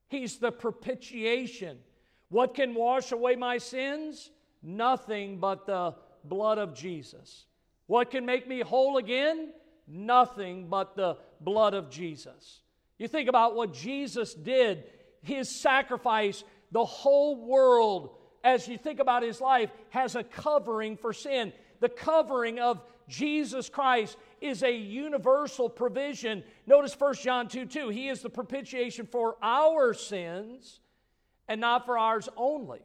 He's 0.07 0.37
the 0.37 0.51
propitiation. 0.51 1.79
What 2.29 2.53
can 2.53 2.75
wash 2.75 3.11
away 3.11 3.35
my 3.37 3.57
sins? 3.57 4.29
Nothing 4.61 5.39
but 5.39 5.65
the 5.65 5.95
blood 6.23 6.59
of 6.59 6.75
Jesus. 6.75 7.47
What 7.87 8.11
can 8.11 8.23
make 8.23 8.47
me 8.47 8.59
whole 8.59 8.97
again? 8.97 9.49
Nothing 9.87 10.67
but 10.67 10.95
the 10.95 11.17
blood 11.41 11.73
of 11.73 11.89
Jesus. 11.89 12.61
You 12.97 13.07
think 13.07 13.29
about 13.29 13.55
what 13.55 13.73
Jesus 13.73 14.33
did, 14.33 14.83
his 15.21 15.49
sacrifice, 15.49 16.43
the 16.71 16.85
whole 16.85 17.45
world, 17.47 18.17
as 18.43 18.67
you 18.67 18.77
think 18.77 18.99
about 18.99 19.23
his 19.23 19.41
life, 19.41 19.69
has 19.89 20.15
a 20.15 20.23
covering 20.23 20.97
for 20.97 21.13
sin. 21.13 21.51
The 21.79 21.89
covering 21.89 22.59
of 22.59 22.81
Jesus 23.07 23.69
Christ 23.69 24.17
is 24.41 24.63
a 24.63 24.71
universal 24.71 25.69
provision. 25.69 26.43
Notice 26.65 26.95
1 26.97 27.15
John 27.15 27.47
2 27.47 27.65
2. 27.65 27.89
He 27.89 28.09
is 28.09 28.21
the 28.21 28.29
propitiation 28.29 29.07
for 29.07 29.37
our 29.41 29.93
sins 29.93 30.79
and 31.47 31.61
not 31.61 31.85
for 31.85 31.97
ours 31.97 32.29
only. 32.35 32.81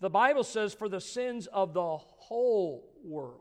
The 0.00 0.10
Bible 0.10 0.44
says, 0.44 0.74
for 0.74 0.88
the 0.88 1.00
sins 1.00 1.46
of 1.46 1.72
the 1.72 1.96
whole 1.96 2.92
world. 3.02 3.40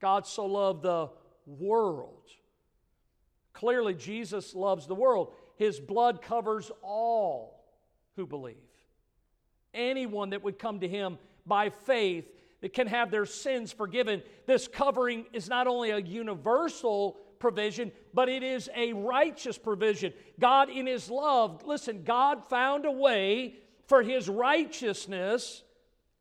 God 0.00 0.26
so 0.26 0.46
loved 0.46 0.82
the 0.82 1.10
world. 1.46 2.28
Clearly, 3.52 3.94
Jesus 3.94 4.54
loves 4.54 4.86
the 4.86 4.94
world. 4.94 5.32
His 5.56 5.78
blood 5.78 6.22
covers 6.22 6.70
all 6.82 7.64
who 8.16 8.26
believe. 8.26 8.56
Anyone 9.74 10.30
that 10.30 10.42
would 10.42 10.58
come 10.58 10.80
to 10.80 10.88
him 10.88 11.18
by 11.46 11.70
faith 11.70 12.26
that 12.60 12.72
can 12.72 12.86
have 12.86 13.10
their 13.10 13.26
sins 13.26 13.72
forgiven. 13.72 14.22
This 14.46 14.68
covering 14.68 15.26
is 15.32 15.48
not 15.48 15.66
only 15.66 15.90
a 15.90 15.98
universal 15.98 17.18
provision, 17.38 17.90
but 18.14 18.28
it 18.28 18.42
is 18.42 18.70
a 18.74 18.92
righteous 18.92 19.58
provision. 19.58 20.12
God, 20.38 20.70
in 20.70 20.86
His 20.86 21.10
love, 21.10 21.64
listen, 21.66 22.04
God 22.04 22.48
found 22.48 22.86
a 22.86 22.90
way 22.90 23.56
for 23.88 24.02
His 24.02 24.28
righteousness 24.28 25.62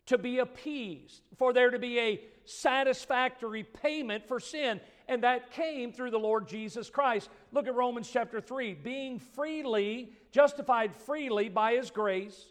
to 0.08 0.18
be 0.18 0.40
appeased, 0.40 1.22
for 1.38 1.54
there 1.54 1.70
to 1.70 1.80
be 1.80 2.00
a 2.00 2.22
satisfactory 2.44 3.64
payment 3.64 4.28
for 4.28 4.40
sin 4.40 4.82
and 5.12 5.26
that 5.26 5.52
came 5.52 5.92
through 5.92 6.10
the 6.10 6.18
Lord 6.18 6.48
Jesus 6.48 6.90
Christ. 6.90 7.30
Look 7.52 7.68
at 7.68 7.76
Romans 7.76 8.10
chapter 8.10 8.40
3. 8.40 8.76
Being 8.76 9.20
freely, 9.20 10.14
justified 10.32 10.96
freely 10.96 11.50
by 11.50 11.74
his 11.74 11.92
grace, 11.92 12.46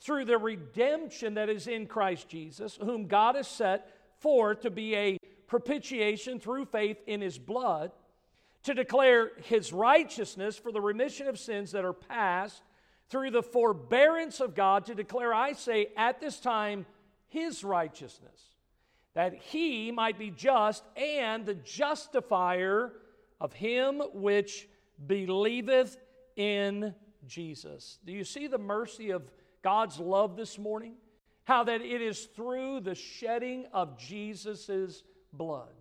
through 0.00 0.26
the 0.26 0.36
redemption 0.36 1.32
that 1.34 1.48
is 1.48 1.66
in 1.66 1.86
Christ 1.86 2.28
Jesus, 2.28 2.76
whom 2.76 3.06
God 3.06 3.36
has 3.36 3.48
set 3.48 3.90
forth 4.18 4.60
to 4.60 4.70
be 4.70 4.94
a 4.94 5.16
propitiation 5.46 6.38
through 6.38 6.66
faith 6.66 6.98
in 7.06 7.22
his 7.22 7.38
blood, 7.38 7.90
to 8.64 8.74
declare 8.74 9.30
his 9.42 9.72
righteousness 9.72 10.58
for 10.58 10.72
the 10.72 10.82
remission 10.82 11.26
of 11.26 11.38
sins 11.38 11.72
that 11.72 11.86
are 11.86 11.94
past, 11.94 12.62
through 13.08 13.30
the 13.30 13.42
forbearance 13.42 14.40
of 14.40 14.54
God, 14.54 14.84
to 14.86 14.94
declare, 14.94 15.32
I 15.32 15.54
say, 15.54 15.86
at 15.96 16.20
this 16.20 16.38
time, 16.38 16.84
his 17.28 17.64
righteousness 17.64 18.53
that 19.14 19.34
he 19.34 19.90
might 19.90 20.18
be 20.18 20.30
just 20.30 20.84
and 20.96 21.46
the 21.46 21.54
justifier 21.54 22.92
of 23.40 23.52
him 23.52 24.02
which 24.12 24.68
believeth 25.06 25.96
in 26.36 26.94
Jesus. 27.26 27.98
Do 28.04 28.12
you 28.12 28.24
see 28.24 28.46
the 28.46 28.58
mercy 28.58 29.10
of 29.10 29.22
God's 29.62 29.98
love 29.98 30.36
this 30.36 30.58
morning? 30.58 30.94
How 31.44 31.64
that 31.64 31.80
it 31.80 32.02
is 32.02 32.24
through 32.34 32.80
the 32.80 32.94
shedding 32.94 33.66
of 33.72 33.98
Jesus' 33.98 35.02
blood. 35.32 35.72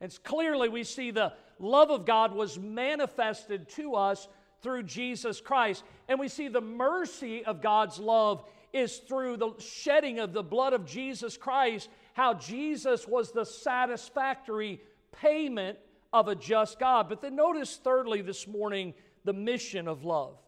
And 0.00 0.18
clearly 0.24 0.68
we 0.68 0.84
see 0.84 1.10
the 1.10 1.32
love 1.58 1.90
of 1.90 2.06
God 2.06 2.34
was 2.34 2.58
manifested 2.58 3.68
to 3.70 3.94
us 3.94 4.28
through 4.62 4.84
Jesus 4.84 5.40
Christ. 5.40 5.84
And 6.08 6.18
we 6.18 6.28
see 6.28 6.48
the 6.48 6.60
mercy 6.60 7.44
of 7.44 7.62
God's 7.62 7.98
love 7.98 8.44
is 8.72 8.98
through 8.98 9.36
the 9.36 9.52
shedding 9.60 10.18
of 10.18 10.32
the 10.32 10.42
blood 10.42 10.72
of 10.72 10.84
Jesus 10.84 11.36
Christ, 11.36 11.88
how 12.14 12.34
Jesus 12.34 13.06
was 13.06 13.30
the 13.30 13.44
satisfactory 13.44 14.80
payment 15.12 15.78
of 16.12 16.28
a 16.28 16.34
just 16.34 16.78
God. 16.78 17.08
But 17.08 17.20
then 17.20 17.36
notice, 17.36 17.76
thirdly, 17.76 18.22
this 18.22 18.46
morning, 18.46 18.94
the 19.24 19.32
mission 19.32 19.86
of 19.86 20.04
love. 20.04 20.38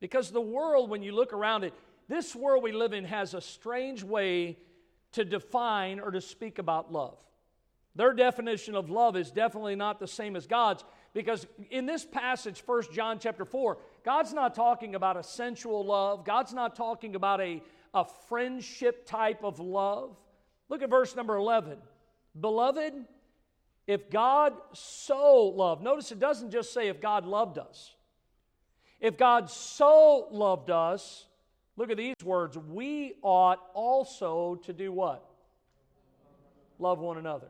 Because 0.00 0.30
the 0.30 0.40
world, 0.40 0.90
when 0.90 1.02
you 1.02 1.12
look 1.12 1.32
around 1.32 1.64
it, 1.64 1.74
this 2.08 2.34
world 2.34 2.62
we 2.62 2.72
live 2.72 2.92
in 2.92 3.04
has 3.04 3.34
a 3.34 3.40
strange 3.40 4.02
way 4.02 4.58
to 5.12 5.24
define 5.24 6.00
or 6.00 6.10
to 6.10 6.20
speak 6.20 6.58
about 6.58 6.92
love. 6.92 7.18
Their 7.94 8.14
definition 8.14 8.74
of 8.74 8.90
love 8.90 9.16
is 9.16 9.30
definitely 9.30 9.76
not 9.76 10.00
the 10.00 10.08
same 10.08 10.34
as 10.34 10.46
God's 10.46 10.82
because 11.14 11.46
in 11.70 11.84
this 11.84 12.06
passage 12.06 12.62
1 12.64 12.84
John 12.94 13.18
chapter 13.18 13.44
4 13.44 13.76
God's 14.02 14.32
not 14.32 14.54
talking 14.54 14.94
about 14.94 15.18
a 15.18 15.22
sensual 15.22 15.84
love 15.84 16.24
God's 16.24 16.54
not 16.54 16.74
talking 16.74 17.14
about 17.14 17.42
a, 17.42 17.62
a 17.92 18.06
friendship 18.28 19.04
type 19.04 19.44
of 19.44 19.60
love 19.60 20.16
look 20.68 20.82
at 20.82 20.90
verse 20.90 21.14
number 21.16 21.36
11 21.36 21.78
beloved 22.38 22.94
if 23.86 24.10
God 24.10 24.54
so 24.72 25.52
loved 25.54 25.82
notice 25.82 26.12
it 26.12 26.18
doesn't 26.18 26.50
just 26.50 26.72
say 26.72 26.88
if 26.88 27.00
God 27.00 27.26
loved 27.26 27.58
us 27.58 27.94
if 29.00 29.16
God 29.16 29.50
so 29.50 30.28
loved 30.30 30.70
us 30.70 31.26
look 31.76 31.90
at 31.90 31.96
these 31.96 32.14
words 32.24 32.56
we 32.56 33.14
ought 33.22 33.60
also 33.74 34.56
to 34.64 34.72
do 34.72 34.92
what 34.92 35.24
love 36.78 36.98
one 36.98 37.18
another 37.18 37.48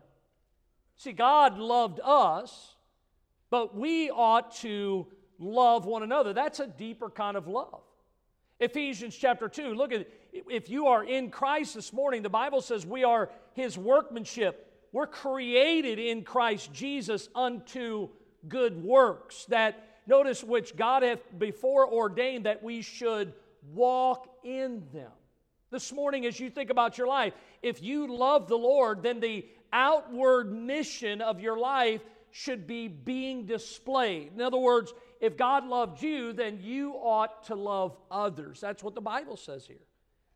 See, 1.02 1.10
God 1.10 1.58
loved 1.58 1.98
us, 2.04 2.76
but 3.50 3.76
we 3.76 4.08
ought 4.08 4.54
to 4.58 5.08
love 5.40 5.84
one 5.84 6.04
another. 6.04 6.32
That's 6.32 6.60
a 6.60 6.66
deeper 6.68 7.10
kind 7.10 7.36
of 7.36 7.48
love. 7.48 7.80
Ephesians 8.60 9.16
chapter 9.16 9.48
2, 9.48 9.74
look 9.74 9.92
at 9.92 10.06
if 10.32 10.70
you 10.70 10.86
are 10.86 11.04
in 11.04 11.30
Christ 11.30 11.74
this 11.74 11.92
morning, 11.92 12.22
the 12.22 12.30
Bible 12.30 12.60
says 12.60 12.86
we 12.86 13.04
are 13.04 13.30
his 13.54 13.76
workmanship. 13.76 14.68
We're 14.92 15.06
created 15.06 15.98
in 15.98 16.24
Christ 16.24 16.72
Jesus 16.72 17.28
unto 17.34 18.08
good 18.48 18.82
works 18.82 19.44
that 19.46 20.00
notice 20.06 20.42
which 20.42 20.76
God 20.76 21.02
hath 21.02 21.20
before 21.38 21.86
ordained 21.90 22.46
that 22.46 22.62
we 22.62 22.82
should 22.82 23.32
walk 23.72 24.28
in 24.44 24.82
them. 24.92 25.10
This 25.70 25.92
morning, 25.92 26.26
as 26.26 26.38
you 26.38 26.50
think 26.50 26.70
about 26.70 26.98
your 26.98 27.06
life, 27.06 27.32
if 27.62 27.82
you 27.82 28.14
love 28.14 28.48
the 28.48 28.58
Lord, 28.58 29.02
then 29.02 29.20
the 29.20 29.46
outward 29.72 30.52
mission 30.52 31.22
of 31.22 31.40
your 31.40 31.58
life 31.58 32.02
should 32.30 32.66
be 32.66 32.88
being 32.88 33.46
displayed. 33.46 34.32
In 34.34 34.40
other 34.40 34.58
words, 34.58 34.92
if 35.20 35.36
God 35.36 35.66
loved 35.66 36.02
you, 36.02 36.32
then 36.32 36.58
you 36.60 36.92
ought 36.92 37.44
to 37.44 37.54
love 37.54 37.96
others. 38.10 38.60
That's 38.60 38.82
what 38.82 38.94
the 38.94 39.00
Bible 39.00 39.36
says 39.36 39.66
here. 39.66 39.76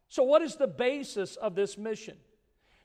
So, 0.09 0.23
what 0.23 0.43
is 0.43 0.57
the 0.57 0.67
basis 0.67 1.37
of 1.37 1.55
this 1.55 1.77
mission? 1.77 2.17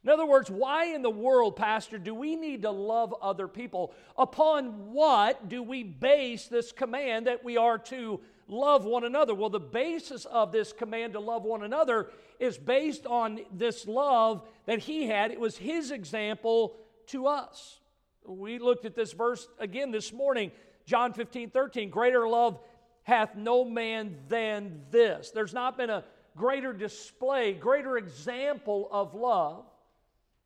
In 0.04 0.10
other 0.10 0.26
words, 0.26 0.50
why 0.50 0.86
in 0.86 1.04
the 1.04 1.12
world, 1.12 1.56
Pastor, 1.56 2.00
do 2.00 2.16
we 2.16 2.36
need 2.36 2.64
to 2.64 2.72
love 2.72 3.14
other 3.22 3.48
people? 3.48 3.94
Upon 4.18 4.92
what 4.92 5.48
do 5.48 5.62
we 5.62 5.84
base 5.84 6.48
this 6.48 6.72
command 6.72 7.28
that 7.28 7.44
we 7.44 7.56
are 7.58 7.78
to 7.78 8.20
love 8.48 8.84
one 8.84 9.04
another? 9.04 9.36
Well, 9.36 9.52
the 9.52 9.60
basis 9.60 10.26
of 10.26 10.52
this 10.52 10.74
command 10.74 11.14
to 11.14 11.20
love 11.20 11.44
one 11.44 11.62
another 11.62 12.10
is 12.40 12.58
based 12.58 13.06
on 13.06 13.42
this 13.54 13.88
love 13.88 14.42
that 14.66 14.80
he 14.80 15.06
had. 15.06 15.30
It 15.30 15.40
was 15.40 15.56
his 15.56 15.92
example 15.92 16.76
to 17.08 17.28
us. 17.28 17.80
We 18.26 18.58
looked 18.58 18.86
at 18.86 18.96
this 18.96 19.14
verse 19.14 19.48
again 19.60 19.92
this 19.92 20.12
morning, 20.12 20.52
John 20.88 21.14
15, 21.14 21.52
13. 21.52 21.92
Greater 21.92 22.28
love 22.28 22.60
hath 23.04 23.36
no 23.36 23.66
man 23.66 24.18
than 24.30 24.82
this. 24.90 25.30
There's 25.30 25.54
not 25.54 25.78
been 25.78 25.92
a 25.92 26.04
greater 26.36 26.74
display, 26.74 27.54
greater 27.54 27.98
example 27.98 28.88
of 28.92 29.14
love 29.14 29.66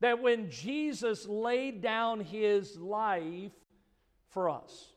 that 0.02 0.22
when 0.22 0.50
Jesus 0.50 1.26
laid 1.28 1.82
down 1.82 2.20
his 2.20 2.78
life 2.78 3.52
for 4.30 4.50
us. 4.50 4.90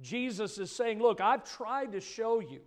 Jesus 0.00 0.58
is 0.58 0.70
saying, 0.70 1.00
Look, 1.00 1.20
I've 1.20 1.44
tried 1.44 1.92
to 1.92 2.00
show 2.00 2.40
you 2.40 2.60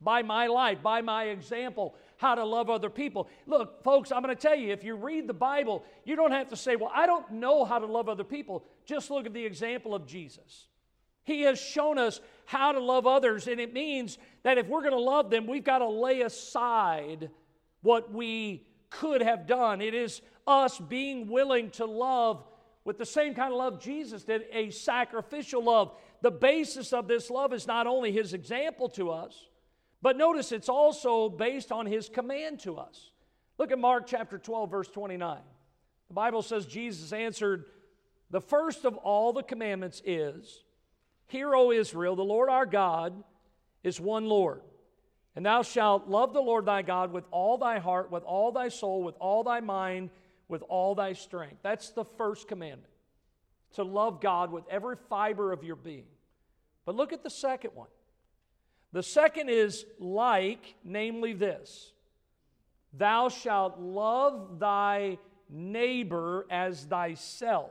by 0.00 0.22
my 0.22 0.46
life, 0.46 0.82
by 0.82 1.02
my 1.02 1.24
example, 1.24 1.94
how 2.16 2.34
to 2.34 2.44
love 2.44 2.70
other 2.70 2.90
people. 2.90 3.28
Look, 3.46 3.82
folks, 3.82 4.12
I'm 4.12 4.22
going 4.22 4.34
to 4.34 4.40
tell 4.40 4.56
you 4.56 4.72
if 4.72 4.84
you 4.84 4.94
read 4.94 5.26
the 5.26 5.34
Bible, 5.34 5.84
you 6.04 6.16
don't 6.16 6.32
have 6.32 6.48
to 6.50 6.56
say, 6.56 6.76
Well, 6.76 6.92
I 6.94 7.06
don't 7.06 7.32
know 7.32 7.64
how 7.64 7.78
to 7.78 7.86
love 7.86 8.08
other 8.08 8.24
people. 8.24 8.64
Just 8.84 9.10
look 9.10 9.26
at 9.26 9.34
the 9.34 9.44
example 9.44 9.94
of 9.94 10.06
Jesus. 10.06 10.68
He 11.24 11.42
has 11.42 11.60
shown 11.60 11.98
us 11.98 12.20
how 12.46 12.72
to 12.72 12.80
love 12.80 13.06
others, 13.06 13.46
and 13.48 13.60
it 13.60 13.72
means 13.72 14.18
that 14.42 14.56
if 14.56 14.66
we're 14.68 14.80
going 14.80 14.92
to 14.92 14.98
love 14.98 15.30
them, 15.30 15.46
we've 15.46 15.64
got 15.64 15.78
to 15.78 15.88
lay 15.88 16.22
aside 16.22 17.30
what 17.82 18.12
we 18.12 18.66
could 18.88 19.20
have 19.20 19.46
done. 19.46 19.80
It 19.80 19.94
is 19.94 20.22
us 20.46 20.78
being 20.78 21.26
willing 21.28 21.70
to 21.72 21.84
love 21.84 22.44
with 22.84 22.98
the 22.98 23.06
same 23.06 23.34
kind 23.34 23.52
of 23.52 23.58
love 23.58 23.80
Jesus 23.80 24.22
did, 24.22 24.44
a 24.52 24.70
sacrificial 24.70 25.62
love. 25.62 25.92
The 26.22 26.30
basis 26.30 26.92
of 26.92 27.08
this 27.08 27.30
love 27.30 27.52
is 27.52 27.66
not 27.66 27.88
only 27.88 28.12
his 28.12 28.32
example 28.32 28.88
to 28.90 29.10
us, 29.10 29.48
but 30.00 30.16
notice 30.16 30.52
it's 30.52 30.68
also 30.68 31.28
based 31.28 31.72
on 31.72 31.84
his 31.84 32.08
command 32.08 32.60
to 32.60 32.76
us. 32.76 33.10
Look 33.58 33.72
at 33.72 33.78
Mark 33.78 34.06
chapter 34.06 34.38
12, 34.38 34.70
verse 34.70 34.88
29. 34.88 35.38
The 36.08 36.14
Bible 36.14 36.42
says 36.42 36.66
Jesus 36.66 37.12
answered, 37.12 37.64
The 38.30 38.40
first 38.40 38.84
of 38.84 38.96
all 38.96 39.32
the 39.32 39.42
commandments 39.42 40.00
is, 40.04 40.62
Hear, 41.28 41.54
O 41.54 41.70
Israel, 41.70 42.16
the 42.16 42.22
Lord 42.22 42.48
our 42.48 42.66
God 42.66 43.22
is 43.82 44.00
one 44.00 44.26
Lord. 44.26 44.62
And 45.34 45.44
thou 45.44 45.62
shalt 45.62 46.08
love 46.08 46.32
the 46.32 46.40
Lord 46.40 46.64
thy 46.64 46.82
God 46.82 47.12
with 47.12 47.24
all 47.30 47.58
thy 47.58 47.78
heart, 47.78 48.10
with 48.10 48.22
all 48.24 48.52
thy 48.52 48.68
soul, 48.68 49.02
with 49.02 49.16
all 49.20 49.44
thy 49.44 49.60
mind, 49.60 50.10
with 50.48 50.62
all 50.68 50.94
thy 50.94 51.12
strength. 51.12 51.58
That's 51.62 51.90
the 51.90 52.04
first 52.04 52.48
commandment 52.48 52.92
to 53.74 53.82
love 53.82 54.20
God 54.20 54.50
with 54.50 54.64
every 54.70 54.96
fiber 55.10 55.52
of 55.52 55.62
your 55.62 55.76
being. 55.76 56.06
But 56.86 56.94
look 56.94 57.12
at 57.12 57.22
the 57.22 57.30
second 57.30 57.72
one. 57.74 57.88
The 58.92 59.02
second 59.02 59.50
is 59.50 59.84
like, 59.98 60.74
namely 60.82 61.34
this 61.34 61.92
Thou 62.94 63.28
shalt 63.28 63.78
love 63.78 64.58
thy 64.58 65.18
neighbor 65.50 66.46
as 66.50 66.84
thyself. 66.84 67.70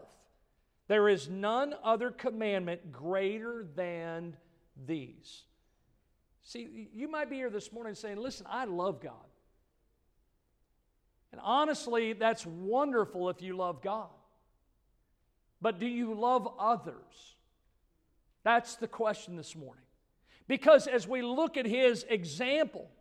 There 0.87 1.09
is 1.09 1.29
none 1.29 1.73
other 1.83 2.11
commandment 2.11 2.91
greater 2.91 3.65
than 3.75 4.37
these. 4.85 5.43
See, 6.43 6.89
you 6.93 7.07
might 7.07 7.29
be 7.29 7.37
here 7.37 7.49
this 7.49 7.71
morning 7.71 7.95
saying, 7.95 8.17
Listen, 8.17 8.45
I 8.49 8.65
love 8.65 9.01
God. 9.01 9.13
And 11.31 11.41
honestly, 11.43 12.13
that's 12.13 12.45
wonderful 12.45 13.29
if 13.29 13.41
you 13.41 13.57
love 13.57 13.81
God. 13.81 14.09
But 15.61 15.79
do 15.79 15.87
you 15.87 16.13
love 16.13 16.47
others? 16.59 17.35
That's 18.43 18.75
the 18.75 18.87
question 18.87 19.35
this 19.35 19.55
morning. 19.55 19.83
Because 20.47 20.85
as 20.85 21.07
we 21.07 21.23
look 21.23 21.57
at 21.57 21.65
his 21.65 22.05
example, 22.07 22.91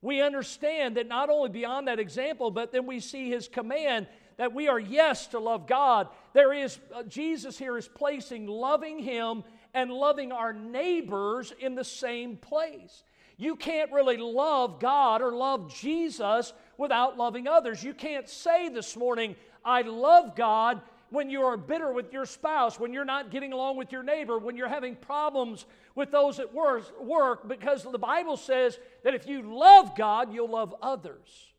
we 0.00 0.22
understand 0.22 0.96
that 0.96 1.08
not 1.08 1.28
only 1.28 1.48
beyond 1.48 1.88
that 1.88 1.98
example, 1.98 2.50
but 2.50 2.70
then 2.70 2.86
we 2.86 3.00
see 3.00 3.28
his 3.28 3.48
command 3.48 4.06
that 4.42 4.52
we 4.52 4.66
are, 4.66 4.80
yes, 4.80 5.28
to 5.28 5.38
love 5.38 5.68
God. 5.68 6.08
There 6.32 6.52
is, 6.52 6.76
uh, 6.92 7.04
Jesus 7.04 7.56
here 7.56 7.78
is 7.78 7.86
placing 7.86 8.48
loving 8.48 8.98
him 8.98 9.44
and 9.72 9.88
loving 9.88 10.32
our 10.32 10.52
neighbors 10.52 11.54
in 11.60 11.76
the 11.76 11.84
same 11.84 12.36
place. 12.38 13.04
You 13.36 13.54
can't 13.54 13.92
really 13.92 14.16
love 14.16 14.80
God 14.80 15.22
or 15.22 15.30
love 15.30 15.72
Jesus 15.72 16.52
without 16.76 17.16
loving 17.16 17.46
others. 17.46 17.84
You 17.84 17.94
can't 17.94 18.28
say 18.28 18.68
this 18.68 18.96
morning, 18.96 19.36
I 19.64 19.82
love 19.82 20.34
God 20.34 20.80
when 21.10 21.30
you 21.30 21.42
are 21.42 21.56
bitter 21.56 21.92
with 21.92 22.12
your 22.12 22.26
spouse, 22.26 22.80
when 22.80 22.92
you're 22.92 23.04
not 23.04 23.30
getting 23.30 23.52
along 23.52 23.76
with 23.76 23.92
your 23.92 24.02
neighbor, 24.02 24.38
when 24.38 24.56
you're 24.56 24.66
having 24.66 24.96
problems 24.96 25.66
with 25.94 26.10
those 26.10 26.40
at 26.40 26.52
work, 26.52 27.46
because 27.46 27.84
the 27.84 27.96
Bible 27.96 28.36
says 28.36 28.76
that 29.04 29.14
if 29.14 29.24
you 29.24 29.42
love 29.42 29.96
God, 29.96 30.34
you'll 30.34 30.50
love 30.50 30.74
others. 30.82 31.51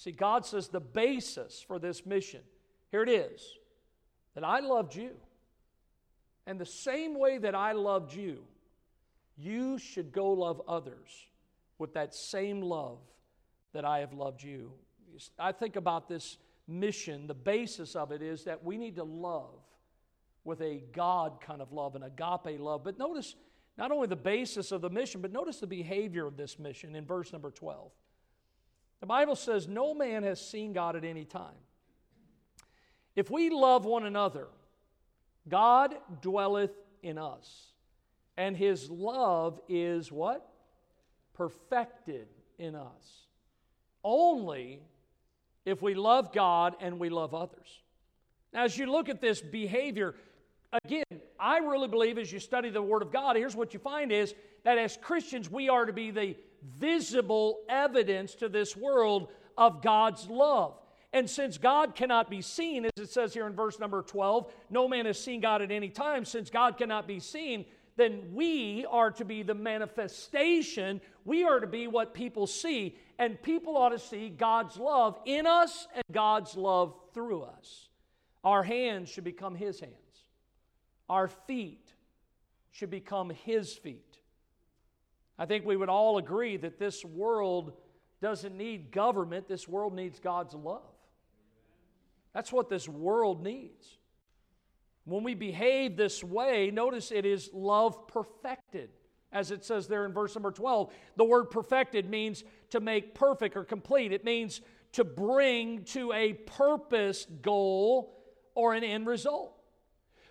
See, 0.00 0.12
God 0.12 0.46
says 0.46 0.68
the 0.68 0.80
basis 0.80 1.60
for 1.60 1.78
this 1.78 2.06
mission, 2.06 2.40
here 2.90 3.02
it 3.02 3.10
is, 3.10 3.58
that 4.34 4.42
I 4.44 4.60
loved 4.60 4.96
you. 4.96 5.10
And 6.46 6.58
the 6.58 6.64
same 6.64 7.18
way 7.18 7.36
that 7.36 7.54
I 7.54 7.72
loved 7.72 8.14
you, 8.14 8.44
you 9.36 9.76
should 9.76 10.10
go 10.10 10.30
love 10.32 10.62
others 10.66 11.26
with 11.76 11.92
that 11.92 12.14
same 12.14 12.62
love 12.62 12.96
that 13.74 13.84
I 13.84 13.98
have 13.98 14.14
loved 14.14 14.42
you. 14.42 14.72
I 15.38 15.52
think 15.52 15.76
about 15.76 16.08
this 16.08 16.38
mission, 16.66 17.26
the 17.26 17.34
basis 17.34 17.94
of 17.94 18.10
it 18.10 18.22
is 18.22 18.44
that 18.44 18.64
we 18.64 18.78
need 18.78 18.96
to 18.96 19.04
love 19.04 19.60
with 20.44 20.62
a 20.62 20.82
God 20.94 21.42
kind 21.42 21.60
of 21.60 21.72
love, 21.72 21.94
an 21.94 22.04
agape 22.04 22.58
love. 22.58 22.84
But 22.84 22.98
notice 22.98 23.34
not 23.76 23.92
only 23.92 24.06
the 24.06 24.16
basis 24.16 24.72
of 24.72 24.80
the 24.80 24.88
mission, 24.88 25.20
but 25.20 25.30
notice 25.30 25.60
the 25.60 25.66
behavior 25.66 26.26
of 26.26 26.38
this 26.38 26.58
mission 26.58 26.96
in 26.96 27.04
verse 27.04 27.34
number 27.34 27.50
12. 27.50 27.90
The 29.00 29.06
Bible 29.06 29.36
says, 29.36 29.66
No 29.66 29.94
man 29.94 30.22
has 30.22 30.40
seen 30.40 30.72
God 30.72 30.96
at 30.96 31.04
any 31.04 31.24
time. 31.24 31.54
If 33.16 33.30
we 33.30 33.50
love 33.50 33.84
one 33.84 34.06
another, 34.06 34.48
God 35.48 35.94
dwelleth 36.20 36.72
in 37.02 37.18
us, 37.18 37.72
And 38.36 38.56
his 38.56 38.90
love 38.90 39.60
is 39.68 40.12
what? 40.12 40.46
Perfected 41.34 42.28
in 42.58 42.74
us. 42.74 43.26
Only 44.04 44.82
if 45.64 45.82
we 45.82 45.94
love 45.94 46.32
God 46.32 46.76
and 46.80 46.98
we 46.98 47.08
love 47.08 47.34
others. 47.34 47.82
Now, 48.52 48.64
as 48.64 48.76
you 48.76 48.90
look 48.90 49.08
at 49.08 49.20
this 49.20 49.40
behavior, 49.40 50.14
again, 50.84 51.04
I 51.38 51.58
really 51.58 51.88
believe 51.88 52.18
as 52.18 52.32
you 52.32 52.38
study 52.38 52.70
the 52.70 52.82
Word 52.82 53.02
of 53.02 53.12
God, 53.12 53.36
here's 53.36 53.56
what 53.56 53.72
you 53.72 53.80
find 53.80 54.12
is 54.12 54.34
that 54.64 54.78
as 54.78 54.96
Christians, 54.96 55.50
we 55.50 55.68
are 55.68 55.86
to 55.86 55.92
be 55.92 56.10
the 56.10 56.36
visible 56.62 57.60
evidence 57.68 58.34
to 58.36 58.48
this 58.48 58.76
world 58.76 59.28
of 59.56 59.82
God's 59.82 60.28
love. 60.28 60.74
And 61.12 61.28
since 61.28 61.58
God 61.58 61.94
cannot 61.94 62.30
be 62.30 62.40
seen, 62.40 62.84
as 62.84 62.92
it 62.98 63.10
says 63.10 63.34
here 63.34 63.46
in 63.46 63.54
verse 63.54 63.78
number 63.78 64.02
12, 64.02 64.52
no 64.70 64.86
man 64.86 65.06
has 65.06 65.18
seen 65.18 65.40
God 65.40 65.60
at 65.60 65.72
any 65.72 65.88
time, 65.88 66.24
since 66.24 66.50
God 66.50 66.78
cannot 66.78 67.08
be 67.08 67.18
seen, 67.18 67.64
then 67.96 68.32
we 68.32 68.86
are 68.88 69.10
to 69.10 69.24
be 69.24 69.42
the 69.42 69.54
manifestation. 69.54 71.00
We 71.24 71.44
are 71.44 71.60
to 71.60 71.66
be 71.66 71.86
what 71.86 72.14
people 72.14 72.46
see. 72.46 72.96
And 73.18 73.42
people 73.42 73.76
ought 73.76 73.90
to 73.90 73.98
see 73.98 74.30
God's 74.30 74.76
love 74.76 75.18
in 75.26 75.46
us 75.46 75.88
and 75.94 76.04
God's 76.10 76.56
love 76.56 76.94
through 77.12 77.42
us. 77.42 77.88
Our 78.42 78.62
hands 78.62 79.10
should 79.10 79.24
become 79.24 79.54
His 79.54 79.80
hands, 79.80 79.94
our 81.08 81.28
feet 81.28 81.92
should 82.70 82.90
become 82.90 83.30
His 83.30 83.74
feet. 83.74 84.09
I 85.40 85.46
think 85.46 85.64
we 85.64 85.74
would 85.74 85.88
all 85.88 86.18
agree 86.18 86.58
that 86.58 86.78
this 86.78 87.02
world 87.02 87.72
doesn't 88.20 88.54
need 88.54 88.92
government, 88.92 89.48
this 89.48 89.66
world 89.66 89.94
needs 89.94 90.20
God's 90.20 90.52
love. 90.52 90.82
That's 92.34 92.52
what 92.52 92.68
this 92.68 92.86
world 92.86 93.42
needs. 93.42 93.96
When 95.04 95.24
we 95.24 95.34
behave 95.34 95.96
this 95.96 96.22
way, 96.22 96.70
notice 96.70 97.10
it 97.10 97.24
is 97.24 97.48
love 97.54 98.06
perfected. 98.06 98.90
As 99.32 99.50
it 99.50 99.64
says 99.64 99.88
there 99.88 100.04
in 100.04 100.12
verse 100.12 100.34
number 100.34 100.50
12, 100.50 100.92
the 101.16 101.24
word 101.24 101.44
perfected 101.44 102.10
means 102.10 102.44
to 102.68 102.80
make 102.80 103.14
perfect 103.14 103.56
or 103.56 103.64
complete. 103.64 104.12
It 104.12 104.24
means 104.24 104.60
to 104.92 105.04
bring 105.04 105.84
to 105.84 106.12
a 106.12 106.34
purpose, 106.34 107.26
goal, 107.40 108.14
or 108.54 108.74
an 108.74 108.84
end 108.84 109.06
result. 109.06 109.56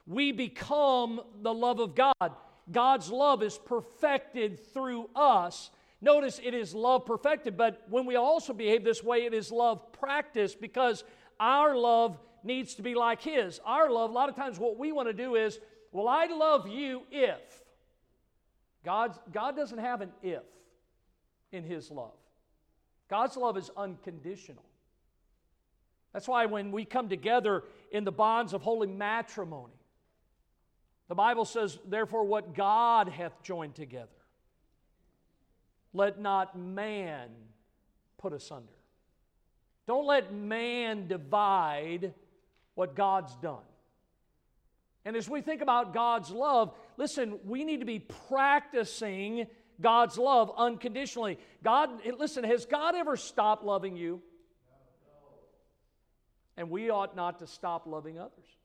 We 0.05 0.33
become 0.33 1.19
the 1.41 1.53
love 1.53 1.79
of 1.79 1.95
God. 1.95 2.35
God's 2.71 3.11
love 3.11 3.41
is 3.43 3.57
perfected 3.57 4.59
through 4.73 5.09
us. 5.15 5.71
Notice 6.01 6.39
it 6.43 6.53
is 6.53 6.73
love 6.73 7.05
perfected, 7.05 7.57
but 7.57 7.83
when 7.89 8.05
we 8.05 8.15
also 8.15 8.53
behave 8.53 8.83
this 8.83 9.03
way, 9.03 9.25
it 9.25 9.33
is 9.33 9.51
love 9.51 9.91
practiced 9.91 10.61
because 10.61 11.03
our 11.39 11.75
love 11.75 12.17
needs 12.43 12.75
to 12.75 12.81
be 12.81 12.95
like 12.95 13.21
His. 13.21 13.59
Our 13.65 13.91
love, 13.91 14.09
a 14.09 14.13
lot 14.13 14.29
of 14.29 14.35
times, 14.35 14.59
what 14.59 14.77
we 14.77 14.91
want 14.91 15.09
to 15.09 15.13
do 15.13 15.35
is, 15.35 15.59
well, 15.91 16.07
I 16.07 16.25
love 16.25 16.67
you 16.67 17.01
if. 17.11 17.39
God's, 18.85 19.19
God 19.33 19.55
doesn't 19.55 19.79
have 19.79 20.01
an 20.01 20.11
if 20.23 20.43
in 21.51 21.63
His 21.63 21.91
love. 21.91 22.13
God's 23.09 23.35
love 23.35 23.57
is 23.57 23.69
unconditional. 23.75 24.63
That's 26.13 26.27
why 26.27 26.45
when 26.45 26.71
we 26.71 26.85
come 26.85 27.09
together 27.09 27.63
in 27.91 28.03
the 28.03 28.11
bonds 28.11 28.53
of 28.53 28.61
holy 28.61 28.87
matrimony, 28.87 29.78
the 31.09 31.15
Bible 31.15 31.43
says, 31.43 31.77
therefore, 31.85 32.23
what 32.23 32.55
God 32.55 33.09
hath 33.09 33.41
joined 33.43 33.75
together, 33.75 34.07
let 35.91 36.21
not 36.21 36.57
man 36.57 37.29
put 38.19 38.31
asunder. 38.31 38.71
Don't 39.87 40.05
let 40.05 40.31
man 40.31 41.07
divide 41.07 42.13
what 42.75 42.95
God's 42.95 43.35
done. 43.37 43.57
And 45.03 45.15
as 45.15 45.27
we 45.27 45.41
think 45.41 45.63
about 45.63 45.95
God's 45.95 46.29
love, 46.29 46.75
listen, 46.95 47.39
we 47.43 47.63
need 47.63 47.79
to 47.79 47.87
be 47.87 47.97
practicing 47.97 49.47
God's 49.81 50.17
love 50.17 50.51
unconditionally. 50.55 51.39
God, 51.63 51.89
listen, 52.19 52.43
has 52.43 52.65
God 52.67 52.93
ever 52.93 53.17
stopped 53.17 53.63
loving 53.63 53.95
you? 53.95 54.21
And 56.55 56.69
we 56.69 56.91
ought 56.91 57.15
not 57.15 57.39
to 57.39 57.47
stop 57.47 57.87
loving 57.87 58.19
others. 58.19 58.58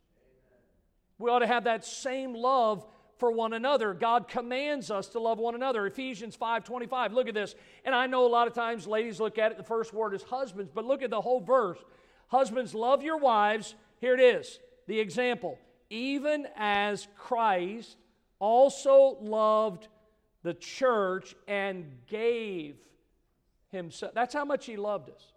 We 1.19 1.31
ought 1.31 1.41
to 1.41 1.47
have 1.47 1.65
that 1.65 1.85
same 1.85 2.35
love 2.35 2.85
for 3.19 3.31
one 3.31 3.53
another. 3.53 3.95
God 3.95 4.29
commands 4.29 4.91
us 4.91 5.09
to 5.09 5.21
love 5.21 5.39
one 5.39 5.55
another. 5.55 5.87
Ephesians 5.87 6.37
5:25. 6.37 7.13
Look 7.13 7.29
at 7.29 7.35
this. 7.35 7.55
And 7.85 7.95
I 7.95 8.07
know 8.07 8.27
a 8.27 8.29
lot 8.29 8.49
of 8.49 8.55
times 8.55 8.87
ladies 8.87 9.21
look 9.21 9.39
at 9.39 9.53
it 9.53 9.59
the 9.59 9.65
first 9.65 9.93
word 9.93 10.15
is 10.15 10.23
husbands, 10.25 10.71
but 10.75 10.85
look 10.85 11.03
at 11.03 11.11
the 11.11 11.21
whole 11.21 11.41
verse. 11.41 11.79
Husbands 12.29 12.75
love 12.75 13.03
your 13.03 13.17
wives. 13.17 13.75
Here 14.01 14.15
it 14.15 14.21
is. 14.21 14.59
The 14.87 14.99
example. 14.99 15.59
Even 15.91 16.49
as 16.57 17.07
Christ 17.17 17.97
also 18.41 19.17
loved 19.21 19.87
the 20.43 20.55
church 20.55 21.35
and 21.47 21.99
gave 22.07 22.77
himself. 23.69 24.13
That's 24.15 24.35
how 24.35 24.45
much 24.45 24.67
he 24.67 24.77
loved 24.77 25.11
us. 25.11 25.33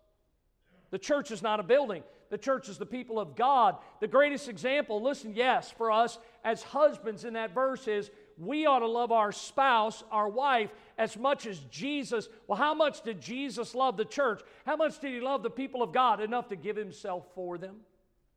The 0.90 1.00
church 1.00 1.32
is 1.32 1.42
not 1.42 1.60
a 1.60 1.64
building 1.64 2.04
the 2.30 2.38
church 2.38 2.70
is 2.70 2.78
the 2.78 2.86
people 2.86 3.20
of 3.20 3.36
God. 3.36 3.78
The 4.00 4.08
greatest 4.08 4.50
example, 4.50 5.02
listen, 5.02 5.34
yes, 5.36 5.72
for 5.72 5.92
us 5.92 6.18
as 6.44 6.64
husbands 6.64 7.26
in 7.26 7.34
that 7.34 7.54
verse 7.54 7.88
is 7.88 8.10
we 8.38 8.66
ought 8.66 8.80
to 8.80 8.88
love 8.88 9.12
our 9.12 9.32
spouse, 9.32 10.04
our 10.12 10.30
wife, 10.30 10.72
as 10.98 11.18
much 11.18 11.46
as 11.46 11.60
Jesus. 11.72 12.30
Well, 12.48 12.58
how 12.58 12.74
much 12.74 13.02
did 13.02 13.22
Jesus 13.22 13.74
love 13.74 13.98
the 13.98 14.06
church? 14.06 14.42
How 14.66 14.76
much 14.76 15.00
did 15.00 15.14
he 15.14 15.20
love 15.20 15.44
the 15.44 15.50
people 15.50 15.82
of 15.82 15.92
God? 15.92 16.22
Enough 16.22 16.50
to 16.50 16.56
give 16.56 16.76
himself 16.76 17.26
for 17.34 17.58
them. 17.58 17.78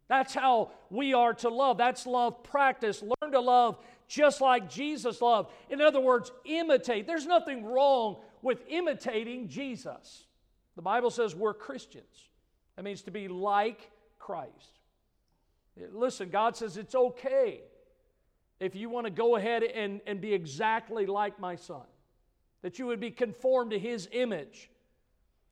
That's 0.08 0.34
how 0.34 0.72
we 0.90 1.14
are 1.14 1.34
to 1.34 1.48
love. 1.48 1.78
That's 1.78 2.06
love 2.06 2.42
practice. 2.42 3.02
Learn 3.02 3.32
to 3.32 3.40
love 3.40 3.78
just 4.08 4.40
like 4.40 4.68
Jesus 4.68 5.22
loved. 5.22 5.50
In 5.68 5.80
other 5.80 6.00
words, 6.00 6.32
imitate. 6.44 7.06
There's 7.06 7.26
nothing 7.26 7.64
wrong 7.64 8.16
with 8.42 8.60
imitating 8.68 9.48
Jesus. 9.48 10.24
The 10.74 10.82
Bible 10.82 11.10
says 11.10 11.34
we're 11.34 11.54
Christians. 11.54 12.29
That 12.80 12.84
means 12.84 13.02
to 13.02 13.10
be 13.10 13.28
like 13.28 13.90
Christ. 14.18 14.78
Listen, 15.92 16.30
God 16.30 16.56
says 16.56 16.78
it's 16.78 16.94
okay 16.94 17.60
if 18.58 18.74
you 18.74 18.88
want 18.88 19.04
to 19.04 19.10
go 19.10 19.36
ahead 19.36 19.62
and, 19.62 20.00
and 20.06 20.18
be 20.18 20.32
exactly 20.32 21.04
like 21.04 21.38
my 21.38 21.56
son, 21.56 21.84
that 22.62 22.78
you 22.78 22.86
would 22.86 22.98
be 22.98 23.10
conformed 23.10 23.72
to 23.72 23.78
his 23.78 24.08
image. 24.12 24.70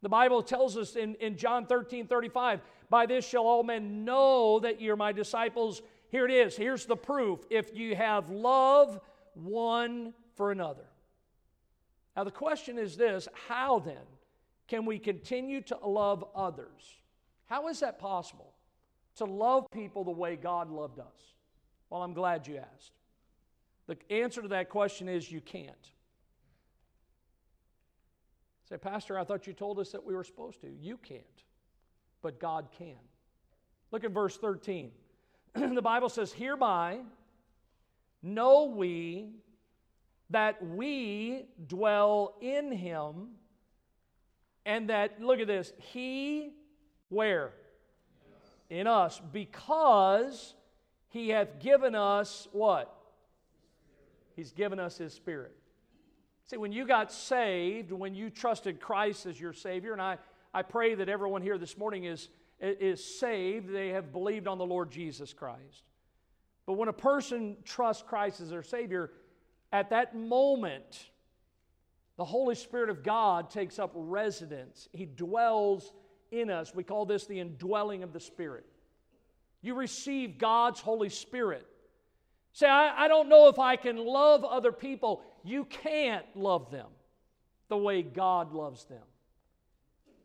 The 0.01 0.09
Bible 0.09 0.43
tells 0.43 0.79
us 0.79 0.97
in, 0.97 1.17
in 1.17 1.37
John 1.37 1.67
13 1.67 2.07
35, 2.07 2.63
by 2.89 3.05
this 3.05 3.29
shall 3.29 3.43
all 3.43 3.63
men 3.63 4.07
know 4.07 4.61
that 4.61 4.81
you're 4.81 4.97
my 4.97 5.13
disciples. 5.13 5.83
Here 6.09 6.25
it 6.25 6.31
is. 6.31 6.57
Here's 6.57 6.87
the 6.87 6.97
proof. 6.97 7.41
If 7.51 7.77
you 7.77 7.95
have 7.95 8.31
love 8.31 9.03
one 9.35 10.15
for 10.35 10.51
another. 10.51 10.87
Now, 12.17 12.25
the 12.25 12.31
question 12.31 12.79
is 12.79 12.97
this 12.97 13.29
how 13.47 13.81
then 13.81 14.07
can 14.67 14.87
we 14.87 14.99
continue 14.99 15.61
to 15.61 15.77
love 15.77 16.25
others? 16.35 16.95
How 17.49 17.69
is 17.69 17.81
that 17.81 17.99
possible? 17.99 18.55
To 19.17 19.25
love 19.25 19.67
people 19.73 20.05
the 20.05 20.11
way 20.11 20.37
God 20.37 20.71
loved 20.71 21.01
us? 21.01 21.35
Well, 21.91 22.03
I'm 22.03 22.13
glad 22.13 22.47
you 22.47 22.59
asked. 22.59 22.93
The 23.87 23.97
answer 24.11 24.43
to 24.43 24.49
that 24.49 24.69
question 24.69 25.09
is 25.09 25.33
you 25.33 25.41
can't. 25.41 25.91
Say, 28.69 28.77
Pastor, 28.77 29.19
I 29.19 29.25
thought 29.25 29.47
you 29.47 29.55
told 29.55 29.79
us 29.79 29.91
that 29.93 30.05
we 30.05 30.15
were 30.15 30.25
supposed 30.25 30.61
to. 30.61 30.69
You 30.69 30.99
can't, 30.99 31.23
but 32.23 32.39
God 32.39 32.69
can. 32.79 32.99
Look 33.91 34.05
at 34.05 34.11
verse 34.11 34.37
13. 34.37 34.91
the 35.55 35.83
Bible 35.83 36.11
says, 36.11 36.33
Hereby 36.33 36.99
know 38.23 38.65
we 38.65 39.31
that 40.31 40.63
we 40.63 41.47
dwell 41.67 42.37
in 42.41 42.71
him, 42.71 43.29
and 44.67 44.91
that, 44.91 45.23
look 45.23 45.41
at 45.41 45.47
this, 45.47 45.73
he 45.79 46.51
where? 47.09 47.53
In 48.71 48.87
us. 48.87 49.21
Because 49.33 50.55
he 51.09 51.31
hath 51.31 51.59
given 51.61 51.95
us 51.95 52.49
what? 52.53 52.95
He's 54.37 54.53
given 54.53 54.79
us 54.79 54.99
his 54.99 55.13
spirit. 55.13 55.55
See, 56.47 56.57
when 56.57 56.73
you 56.73 56.87
got 56.87 57.13
saved, 57.13 57.93
when 57.93 58.15
you 58.15 58.31
trusted 58.31 58.81
Christ 58.81 59.27
as 59.27 59.41
your 59.41 59.53
Savior, 59.53 59.93
and 59.93 60.01
I, 60.01 60.19
I 60.55 60.63
pray 60.63 60.95
that 60.95 61.09
everyone 61.09 61.43
here 61.43 61.59
this 61.59 61.77
morning 61.77 62.05
is, 62.05 62.29
is 62.61 63.05
saved, 63.05 63.73
they 63.73 63.89
have 63.89 64.13
believed 64.13 64.47
on 64.47 64.59
the 64.59 64.65
Lord 64.65 64.91
Jesus 64.91 65.33
Christ. 65.33 65.85
But 66.67 66.75
when 66.75 66.89
a 66.89 66.93
person 66.93 67.57
trusts 67.65 68.03
Christ 68.07 68.41
as 68.41 68.51
their 68.51 68.63
Savior, 68.63 69.11
at 69.73 69.91
that 69.91 70.15
moment, 70.17 71.11
the 72.17 72.25
Holy 72.25 72.55
Spirit 72.55 72.91
of 72.91 73.03
God 73.03 73.51
takes 73.51 73.79
up 73.79 73.93
residence. 73.95 74.89
He 74.93 75.07
dwells 75.07 75.93
in 76.31 76.51
us. 76.51 76.75
We 76.75 76.85
call 76.85 77.07
this 77.07 77.27
the 77.27 77.41
indwelling 77.41 78.03
of 78.03 78.13
the 78.13 78.21
Spirit. 78.21 78.67
You 79.63 79.75
receive 79.75 80.39
God's 80.39 80.81
Holy 80.81 81.09
Spirit. 81.09 81.67
Say, 82.53 82.69
I, 82.69 83.05
I 83.05 83.09
don't 83.09 83.29
know 83.29 83.49
if 83.49 83.59
I 83.59 83.77
can 83.77 83.97
love 83.97 84.45
other 84.45 84.73
people. 84.73 85.23
You 85.45 85.65
can't 85.65 86.25
love 86.35 86.71
them 86.71 86.89
the 87.69 87.77
way 87.77 88.03
God 88.03 88.53
loves 88.53 88.85
them. 88.87 89.03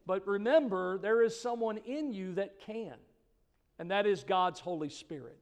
But 0.05 0.27
remember, 0.27 0.97
there 0.97 1.21
is 1.21 1.39
someone 1.39 1.77
in 1.77 2.11
you 2.11 2.33
that 2.35 2.59
can, 2.59 2.95
and 3.79 3.91
that 3.91 4.05
is 4.05 4.23
God's 4.23 4.59
Holy 4.59 4.89
Spirit. 4.89 5.37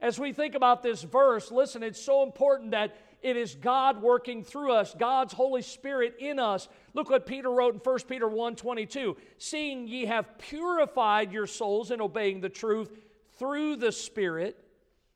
As 0.00 0.18
we 0.18 0.32
think 0.32 0.54
about 0.54 0.82
this 0.82 1.02
verse, 1.02 1.50
listen, 1.50 1.82
it's 1.82 2.00
so 2.00 2.22
important 2.22 2.72
that 2.72 2.96
it 3.22 3.36
is 3.36 3.54
God 3.54 4.02
working 4.02 4.42
through 4.42 4.72
us, 4.72 4.94
God's 4.98 5.32
Holy 5.32 5.62
Spirit 5.62 6.16
in 6.18 6.38
us. 6.38 6.68
Look 6.92 7.08
what 7.08 7.24
Peter 7.24 7.50
wrote 7.50 7.74
in 7.74 7.80
1 7.80 7.98
Peter 8.08 8.28
1 8.28 8.56
22. 8.56 9.16
Seeing 9.38 9.86
ye 9.86 10.06
have 10.06 10.38
purified 10.38 11.32
your 11.32 11.46
souls 11.46 11.90
in 11.90 12.00
obeying 12.00 12.40
the 12.40 12.48
truth 12.48 12.90
through 13.38 13.76
the 13.76 13.92
Spirit 13.92 14.58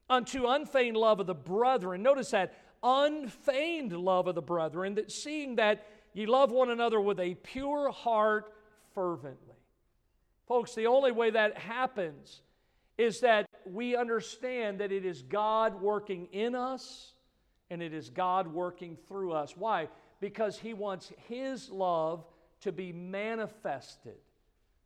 unto 0.09 0.47
unfeigned 0.47 0.97
love 0.97 1.19
of 1.19 1.27
the 1.27 1.35
brethren. 1.35 2.03
Notice 2.03 2.31
that 2.31 2.55
unfeigned 2.83 3.93
love 3.93 4.29
of 4.29 4.37
the 4.37 4.43
brethren, 4.43 4.95
that 4.95 5.11
seeing 5.11 5.57
that 5.57 5.87
ye 6.13 6.27
love 6.27 6.53
one 6.53 6.71
another 6.71 7.01
with 7.01 7.19
a 7.19 7.35
pure 7.35 7.91
heart 7.91 8.53
fervently. 8.95 9.57
Folks, 10.47 10.77
the 10.77 10.87
only 10.87 11.11
way 11.11 11.31
that 11.31 11.59
happens 11.59 12.41
is 12.97 13.21
that 13.21 13.47
we 13.67 13.97
understand 13.97 14.79
that 14.79 14.93
it 14.93 15.05
is 15.05 15.23
God 15.23 15.81
working 15.83 16.29
in 16.31 16.55
us 16.55 17.15
and 17.71 17.83
it 17.83 17.93
is 17.93 18.11
God 18.11 18.49
working 18.49 18.97
through 19.09 19.33
us. 19.33 19.57
Why? 19.57 19.89
Because 20.21 20.59
He 20.59 20.75
wants 20.75 21.13
His 21.29 21.69
love 21.71 22.25
to 22.63 22.73
be 22.73 22.93
manifested 22.93 24.17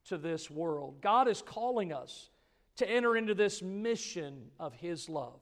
to 0.07 0.19
this 0.19 0.51
world. 0.51 1.01
God 1.01 1.29
is 1.29 1.43
calling 1.43 1.93
us 1.93 2.31
to 2.77 2.91
enter 2.91 3.17
into 3.17 3.35
this 3.35 3.63
mission 3.63 4.51
of 4.59 4.75
His 4.75 5.09
love. 5.09 5.41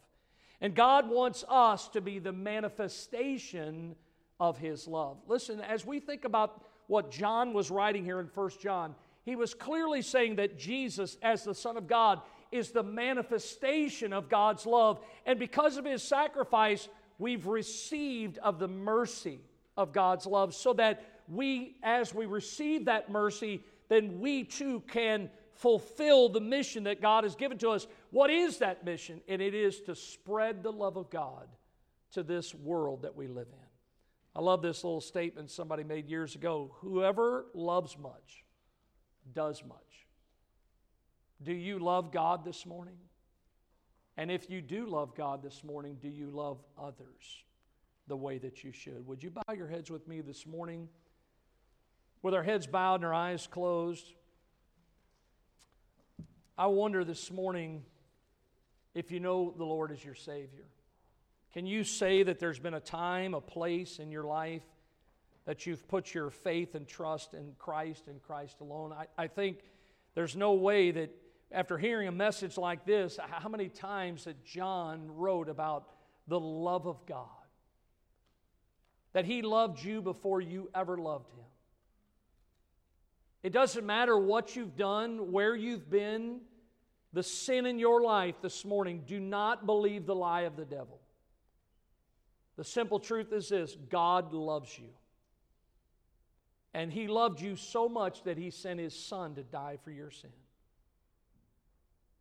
And 0.61 0.75
God 0.75 1.09
wants 1.09 1.45
us 1.49 1.89
to 1.89 2.01
be 2.01 2.19
the 2.19 2.33
manifestation 2.33 3.95
of 4.41 4.59
His 4.59 4.89
love. 4.89 5.19
Listen, 5.27 5.61
as 5.61 5.87
we 5.87 6.01
think 6.01 6.25
about 6.25 6.65
what 6.89 7.11
John 7.11 7.53
was 7.53 7.71
writing 7.71 8.05
here 8.05 8.19
in 8.19 8.27
1 8.27 8.51
John, 8.61 8.95
he 9.25 9.37
was 9.37 9.53
clearly 9.53 10.01
saying 10.01 10.37
that 10.37 10.59
Jesus, 10.59 11.19
as 11.23 11.45
the 11.45 11.55
Son 11.55 11.77
of 11.77 11.87
God, 11.87 12.23
is 12.51 12.71
the 12.71 12.83
manifestation 12.83 14.15
of 14.15 14.31
God's 14.31 14.65
love. 14.65 15.01
And 15.27 15.39
because 15.39 15.77
of 15.77 15.85
his 15.85 16.03
sacrifice, 16.03 16.89
we've 17.19 17.47
received 17.47 18.39
of 18.39 18.59
the 18.59 18.69
mercy 18.69 19.41
of 19.77 19.93
God's 19.93 20.27
love, 20.27 20.55
so 20.55 20.73
that 20.75 21.05
we, 21.29 21.77
as 21.83 22.15
we 22.15 22.27
receive 22.27 22.87
that 22.87 23.11
mercy, 23.11 23.63
then 23.89 24.21
we 24.21 24.45
too 24.45 24.83
can 24.89 25.31
fulfill 25.55 26.29
the 26.29 26.41
mission 26.41 26.85
that 26.85 27.03
God 27.03 27.25
has 27.25 27.35
given 27.35 27.59
to 27.59 27.71
us. 27.71 27.87
What 28.11 28.31
is 28.31 28.59
that 28.59 28.85
mission? 28.85 29.21
And 29.29 29.43
it 29.43 29.55
is 29.55 29.81
to 29.83 29.95
spread 29.95 30.63
the 30.63 30.73
love 30.73 30.97
of 30.97 31.11
God 31.11 31.49
to 32.13 32.23
this 32.23 32.55
world 32.55 33.03
that 33.03 33.17
we 33.17 33.27
live 33.27 33.49
in. 33.49 33.69
I 34.37 34.41
love 34.41 34.63
this 34.63 34.85
little 34.85 35.01
statement 35.01 35.51
somebody 35.51 35.83
made 35.83 36.09
years 36.09 36.37
ago 36.37 36.71
whoever 36.81 37.47
loves 37.55 37.99
much 37.99 38.45
does 39.35 39.65
much. 39.65 40.07
Do 41.43 41.53
you 41.53 41.79
love 41.79 42.13
God 42.13 42.45
this 42.45 42.65
morning? 42.65 42.97
And 44.19 44.33
if 44.33 44.51
you 44.51 44.61
do 44.61 44.85
love 44.85 45.15
God 45.15 45.45
this 45.45 45.63
morning, 45.63 45.97
do 46.03 46.09
you 46.09 46.29
love 46.29 46.59
others 46.77 47.45
the 48.09 48.17
way 48.17 48.39
that 48.39 48.65
you 48.65 48.73
should? 48.73 49.07
Would 49.07 49.23
you 49.23 49.31
bow 49.31 49.55
your 49.55 49.69
heads 49.69 49.93
with 49.93 50.09
me 50.09 50.23
this 50.23 50.45
morning? 50.45 50.89
With 52.21 52.35
our 52.35 52.43
heads 52.43 52.67
bowed 52.67 52.97
and 52.97 53.05
our 53.05 53.15
eyes 53.15 53.47
closed, 53.47 54.05
I 56.59 56.67
wonder 56.67 57.05
this 57.05 57.31
morning 57.31 57.85
if 58.93 59.13
you 59.13 59.21
know 59.21 59.55
the 59.57 59.65
Lord 59.65 59.93
as 59.93 60.05
your 60.05 60.17
Savior. 60.17 60.67
Can 61.55 61.65
you 61.65 61.85
say 61.85 62.25
that 62.25 62.41
there's 62.41 62.59
been 62.59 62.75
a 62.75 62.81
time, 62.81 63.35
a 63.35 63.41
place 63.41 64.01
in 64.01 64.11
your 64.11 64.25
life 64.25 64.65
that 65.45 65.65
you've 65.65 65.87
put 65.87 66.13
your 66.13 66.31
faith 66.31 66.75
and 66.75 66.89
trust 66.89 67.35
in 67.35 67.53
Christ 67.57 68.09
and 68.09 68.21
Christ 68.21 68.57
alone? 68.61 68.93
I, 68.93 69.07
I 69.17 69.29
think 69.29 69.61
there's 70.17 70.35
no 70.35 70.55
way 70.55 70.91
that 70.91 71.15
after 71.51 71.79
hearing 71.79 72.09
a 72.09 72.13
message 72.13 72.59
like 72.59 72.85
this, 72.85 73.19
how 73.19 73.49
many 73.49 73.69
times 73.69 74.25
that 74.25 74.45
John 74.45 75.17
wrote 75.17 75.49
about 75.49 75.89
the 76.27 76.39
love 76.39 76.87
of 76.87 77.05
God? 77.07 77.27
That 79.15 79.25
he 79.25 79.43
loved 79.43 79.83
you 79.83 80.03
before 80.03 80.41
you 80.41 80.71
ever 80.75 80.99
loved 80.99 81.33
him. 81.33 81.45
It 83.43 83.53
doesn't 83.53 83.87
matter 83.87 84.19
what 84.19 84.57
you've 84.57 84.77
done, 84.77 85.33
where 85.33 85.57
you've 85.57 85.89
been, 85.89 86.41
the 87.13 87.23
sin 87.23 87.65
in 87.65 87.79
your 87.79 88.03
life 88.03 88.35
this 88.43 88.65
morning. 88.65 89.05
Do 89.07 89.19
not 89.19 89.65
believe 89.65 90.05
the 90.05 90.15
lie 90.15 90.43
of 90.43 90.57
the 90.57 90.65
devil. 90.65 91.01
The 92.57 92.65
simple 92.65 92.99
truth 92.99 93.33
is 93.33 93.49
this 93.49 93.75
God 93.89 94.35
loves 94.35 94.79
you. 94.79 94.91
And 96.75 96.93
he 96.93 97.07
loved 97.07 97.41
you 97.41 97.57
so 97.57 97.89
much 97.89 98.25
that 98.25 98.37
he 98.37 98.51
sent 98.51 98.79
his 98.79 98.95
son 98.95 99.35
to 99.37 99.43
die 99.43 99.79
for 99.83 99.91
your 99.91 100.11
sin. 100.11 100.31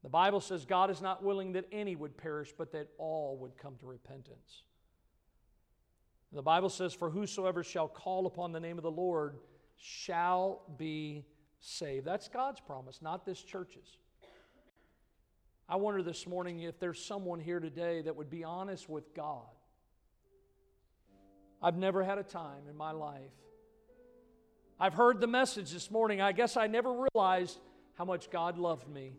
The 0.08 0.12
Bible 0.12 0.39
says 0.39 0.64
God 0.64 0.89
is 0.89 1.01
not 1.01 1.22
willing 1.22 1.51
that 1.51 1.66
any 1.70 1.93
would 1.93 2.16
perish, 2.16 2.53
but 2.58 2.72
that 2.72 2.88
all 2.97 3.38
would 3.41 3.58
come 3.58 3.76
to 3.82 3.86
repentance. 3.86 4.64
The 6.32 6.41
Bible 6.41 6.70
says, 6.70 6.93
For 6.93 7.10
whosoever 7.10 7.62
shall 7.62 7.89
call 7.89 8.26
upon 8.26 8.53
the 8.53 8.60
name 8.62 8.78
of 8.78 8.84
the 8.84 8.89
Lord 8.89 9.36
shall 9.76 10.62
be 10.78 11.26
saved. 11.60 12.05
That's 12.05 12.30
God's 12.30 12.62
promise, 12.62 13.01
not 13.01 13.26
this 13.26 13.43
church's. 13.43 13.97
I 15.68 15.76
wonder 15.76 16.01
this 16.01 16.26
morning 16.26 16.62
if 16.62 16.80
there's 16.80 17.03
someone 17.03 17.41
here 17.41 17.60
today 17.60 18.01
that 18.03 18.16
would 18.16 18.30
be 18.30 18.45
honest 18.45 18.88
with 18.88 19.14
God. 19.14 19.43
I've 21.62 21.76
never 21.76 22.01
had 22.01 22.18
a 22.18 22.24
time 22.24 22.70
in 22.70 22.78
my 22.78 22.91
life. 22.91 23.34
I've 24.80 24.93
heard 24.93 25.20
the 25.20 25.28
message 25.28 25.72
this 25.72 25.91
morning. 25.91 26.22
I 26.22 26.32
guess 26.32 26.55
I 26.55 26.68
never 26.68 27.08
realized 27.14 27.60
how 27.95 28.05
much 28.05 28.30
God 28.30 28.58
loved 28.58 28.88
me. 28.88 29.12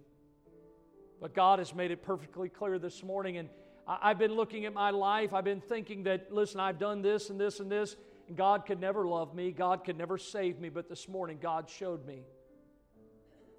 But 1.21 1.35
God 1.35 1.59
has 1.59 1.75
made 1.75 1.91
it 1.91 2.03
perfectly 2.03 2.49
clear 2.49 2.79
this 2.79 3.03
morning. 3.03 3.39
And 3.39 3.49
I've 3.87 4.19
been 4.19 4.35
looking 4.35 4.67
at 4.67 4.73
my 4.73 4.91
life. 4.91 5.35
I've 5.35 5.45
been 5.45 5.61
thinking 5.61 6.05
that, 6.05 6.33
listen, 6.33 6.61
I've 6.61 6.79
done 6.79 7.03
this 7.03 7.31
and 7.31 7.41
this 7.41 7.61
and 7.61 7.71
this. 7.71 7.97
And 8.29 8.37
God 8.37 8.67
could 8.67 8.81
never 8.81 9.07
love 9.07 9.35
me. 9.35 9.51
God 9.51 9.85
could 9.85 9.99
never 9.99 10.19
save 10.19 10.61
me. 10.61 10.69
But 10.69 10.89
this 10.89 11.09
morning, 11.09 11.39
God 11.41 11.69
showed 11.69 12.07
me 12.07 12.23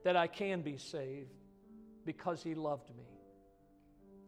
that 0.04 0.16
I 0.16 0.28
can 0.28 0.62
be 0.62 0.78
saved 0.78 1.34
because 2.06 2.42
He 2.42 2.56
loved 2.56 2.90
me. 2.96 3.04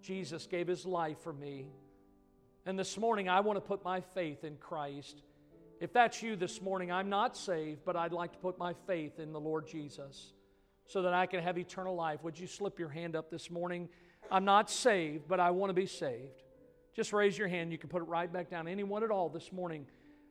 Jesus 0.02 0.48
gave 0.48 0.68
His 0.68 0.86
life 0.86 1.20
for 1.22 1.32
me. 1.32 1.68
And 2.66 2.78
this 2.78 2.98
morning, 2.98 3.30
I 3.30 3.40
want 3.40 3.58
to 3.58 3.62
put 3.62 3.84
my 3.84 4.02
faith 4.02 4.44
in 4.44 4.58
Christ. 4.58 5.22
If 5.80 5.94
that's 5.94 6.22
you 6.22 6.36
this 6.36 6.62
morning, 6.62 6.92
I'm 6.92 7.10
not 7.10 7.38
saved, 7.38 7.82
but 7.86 7.96
I'd 7.96 8.12
like 8.12 8.34
to 8.34 8.40
put 8.40 8.60
my 8.60 8.74
faith 8.86 9.20
in 9.20 9.32
the 9.32 9.40
Lord 9.40 9.68
Jesus 9.68 10.34
so 10.88 11.02
that 11.04 11.14
I 11.14 11.26
can 11.26 11.42
have 11.42 11.58
eternal 11.58 11.96
life. 11.96 12.24
Would 12.24 12.40
you 12.40 12.48
slip 12.48 12.80
your 12.80 12.90
hand 12.90 13.16
up 13.16 13.30
this 13.30 13.50
morning? 13.50 13.90
I'm 14.30 14.46
not 14.46 14.70
saved, 14.70 15.28
but 15.28 15.40
I 15.40 15.52
want 15.52 15.70
to 15.70 15.74
be 15.74 15.86
saved. 15.86 16.44
Just 16.94 17.14
raise 17.14 17.38
your 17.38 17.48
hand. 17.48 17.72
You 17.72 17.78
can 17.78 17.90
put 17.90 18.02
it 18.02 18.06
right 18.06 18.32
back 18.32 18.50
down. 18.50 18.68
Anyone 18.68 19.04
at 19.04 19.12
all 19.12 19.30
this 19.30 19.52
morning. 19.52 19.86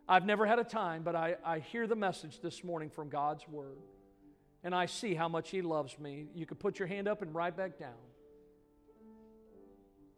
I've 0.08 0.26
never 0.26 0.44
had 0.44 0.58
a 0.58 0.64
time, 0.64 1.02
but 1.02 1.14
I, 1.14 1.36
I 1.44 1.60
hear 1.60 1.86
the 1.86 1.96
message 1.96 2.40
this 2.40 2.64
morning 2.64 2.90
from 2.90 3.08
God's 3.08 3.46
Word. 3.48 3.78
And 4.62 4.74
I 4.74 4.86
see 4.86 5.14
how 5.14 5.28
much 5.28 5.50
He 5.50 5.62
loves 5.62 5.98
me. 5.98 6.26
You 6.34 6.46
can 6.46 6.56
put 6.56 6.78
your 6.78 6.88
hand 6.88 7.08
up 7.08 7.22
and 7.22 7.34
right 7.34 7.56
back 7.56 7.78
down. 7.78 7.94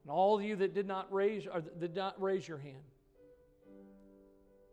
And 0.02 0.10
all 0.10 0.36
of 0.36 0.42
you 0.42 0.56
that 0.56 0.74
did 0.74 0.88
not 0.88 1.12
raise 1.12 1.46
or 1.46 1.60
did 1.60 1.94
not 1.94 2.20
raise 2.20 2.48
your 2.48 2.58
hand, 2.58 2.82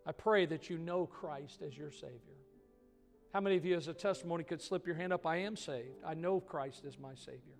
I 0.05 0.11
pray 0.11 0.47
that 0.47 0.69
you 0.69 0.77
know 0.79 1.05
Christ 1.05 1.61
as 1.61 1.77
your 1.77 1.91
Savior. 1.91 2.39
How 3.33 3.39
many 3.39 3.57
of 3.57 3.65
you, 3.65 3.75
as 3.75 3.87
a 3.87 3.93
testimony, 3.93 4.43
could 4.43 4.61
slip 4.61 4.87
your 4.87 4.95
hand 4.95 5.13
up? 5.13 5.25
I 5.25 5.37
am 5.37 5.55
saved. 5.55 6.03
I 6.05 6.15
know 6.15 6.39
Christ 6.39 6.83
is 6.85 6.97
my 6.97 7.13
Savior. 7.13 7.57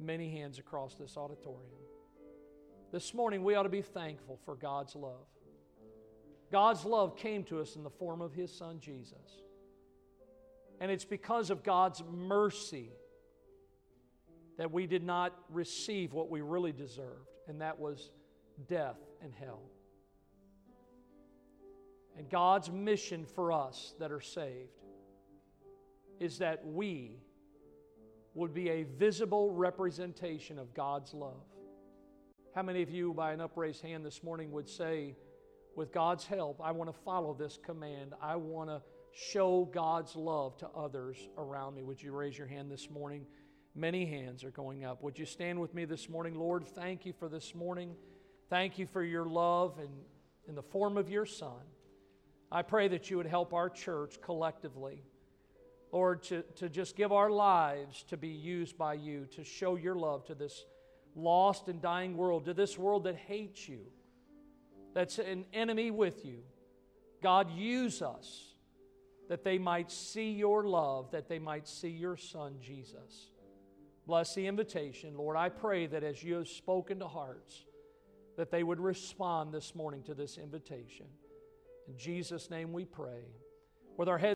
Many 0.00 0.30
hands 0.30 0.58
across 0.58 0.94
this 0.94 1.16
auditorium. 1.16 1.70
This 2.92 3.14
morning, 3.14 3.44
we 3.44 3.54
ought 3.54 3.62
to 3.62 3.68
be 3.68 3.82
thankful 3.82 4.38
for 4.44 4.56
God's 4.56 4.96
love. 4.96 5.26
God's 6.50 6.84
love 6.84 7.16
came 7.16 7.44
to 7.44 7.60
us 7.60 7.76
in 7.76 7.84
the 7.84 7.90
form 7.90 8.20
of 8.20 8.32
His 8.32 8.52
Son, 8.52 8.80
Jesus. 8.80 9.42
And 10.80 10.90
it's 10.90 11.04
because 11.04 11.50
of 11.50 11.62
God's 11.62 12.02
mercy 12.10 12.90
that 14.58 14.72
we 14.72 14.86
did 14.86 15.04
not 15.04 15.32
receive 15.50 16.12
what 16.12 16.30
we 16.30 16.40
really 16.40 16.72
deserved, 16.72 17.28
and 17.46 17.60
that 17.60 17.78
was 17.78 18.10
death 18.68 18.98
and 19.22 19.32
hell. 19.32 19.62
And 22.16 22.30
God's 22.30 22.70
mission 22.70 23.26
for 23.26 23.52
us 23.52 23.94
that 23.98 24.10
are 24.10 24.20
saved 24.20 24.70
is 26.18 26.38
that 26.38 26.66
we 26.66 27.18
would 28.34 28.54
be 28.54 28.70
a 28.70 28.82
visible 28.84 29.52
representation 29.52 30.58
of 30.58 30.74
God's 30.74 31.12
love. 31.12 31.44
How 32.54 32.62
many 32.62 32.82
of 32.82 32.90
you, 32.90 33.12
by 33.12 33.32
an 33.32 33.40
upraised 33.40 33.82
hand 33.82 34.04
this 34.04 34.22
morning, 34.22 34.50
would 34.52 34.68
say, 34.68 35.14
with 35.74 35.92
God's 35.92 36.24
help, 36.24 36.60
I 36.64 36.72
want 36.72 36.88
to 36.92 36.98
follow 37.04 37.34
this 37.34 37.58
command? 37.62 38.14
I 38.20 38.36
want 38.36 38.70
to 38.70 38.80
show 39.12 39.68
God's 39.72 40.16
love 40.16 40.56
to 40.58 40.68
others 40.68 41.16
around 41.36 41.74
me. 41.74 41.82
Would 41.82 42.02
you 42.02 42.12
raise 42.12 42.36
your 42.36 42.46
hand 42.46 42.70
this 42.70 42.90
morning? 42.90 43.26
Many 43.74 44.06
hands 44.06 44.42
are 44.42 44.50
going 44.50 44.84
up. 44.84 45.02
Would 45.02 45.18
you 45.18 45.26
stand 45.26 45.60
with 45.60 45.74
me 45.74 45.84
this 45.84 46.08
morning? 46.08 46.34
Lord, 46.34 46.66
thank 46.66 47.04
you 47.04 47.12
for 47.12 47.28
this 47.28 47.54
morning. 47.54 47.94
Thank 48.48 48.78
you 48.78 48.86
for 48.86 49.02
your 49.02 49.26
love 49.26 49.78
and 49.78 49.90
in 50.48 50.54
the 50.54 50.62
form 50.62 50.96
of 50.96 51.10
your 51.10 51.26
Son. 51.26 51.60
I 52.50 52.62
pray 52.62 52.88
that 52.88 53.10
you 53.10 53.16
would 53.16 53.26
help 53.26 53.52
our 53.52 53.68
church 53.68 54.20
collectively, 54.22 55.02
Lord, 55.92 56.22
to, 56.24 56.42
to 56.56 56.68
just 56.68 56.96
give 56.96 57.12
our 57.12 57.30
lives 57.30 58.04
to 58.08 58.16
be 58.16 58.28
used 58.28 58.78
by 58.78 58.94
you 58.94 59.26
to 59.32 59.44
show 59.44 59.76
your 59.76 59.96
love 59.96 60.24
to 60.26 60.34
this 60.34 60.64
lost 61.14 61.68
and 61.68 61.80
dying 61.80 62.16
world, 62.16 62.44
to 62.44 62.54
this 62.54 62.78
world 62.78 63.04
that 63.04 63.16
hates 63.16 63.68
you. 63.68 63.80
that's 64.94 65.18
an 65.18 65.44
enemy 65.52 65.90
with 65.90 66.24
you. 66.24 66.38
God, 67.22 67.50
use 67.50 68.02
us 68.02 68.54
that 69.28 69.42
they 69.42 69.58
might 69.58 69.90
see 69.90 70.30
your 70.32 70.64
love, 70.64 71.10
that 71.10 71.28
they 71.28 71.38
might 71.38 71.66
see 71.66 71.88
your 71.88 72.16
Son, 72.16 72.56
Jesus. 72.60 73.30
Bless 74.06 74.34
the 74.34 74.46
invitation. 74.46 75.16
Lord, 75.16 75.36
I 75.36 75.48
pray 75.48 75.86
that 75.86 76.04
as 76.04 76.22
you 76.22 76.34
have 76.36 76.48
spoken 76.48 77.00
to 77.00 77.08
hearts, 77.08 77.64
that 78.36 78.50
they 78.50 78.62
would 78.62 78.78
respond 78.78 79.52
this 79.52 79.74
morning 79.74 80.02
to 80.04 80.14
this 80.14 80.38
invitation. 80.38 81.06
In 81.88 81.96
Jesus' 81.96 82.50
name 82.50 82.72
we 82.72 82.84
pray. 82.84 83.22
With 83.96 84.08
our 84.08 84.18
heads 84.18 84.34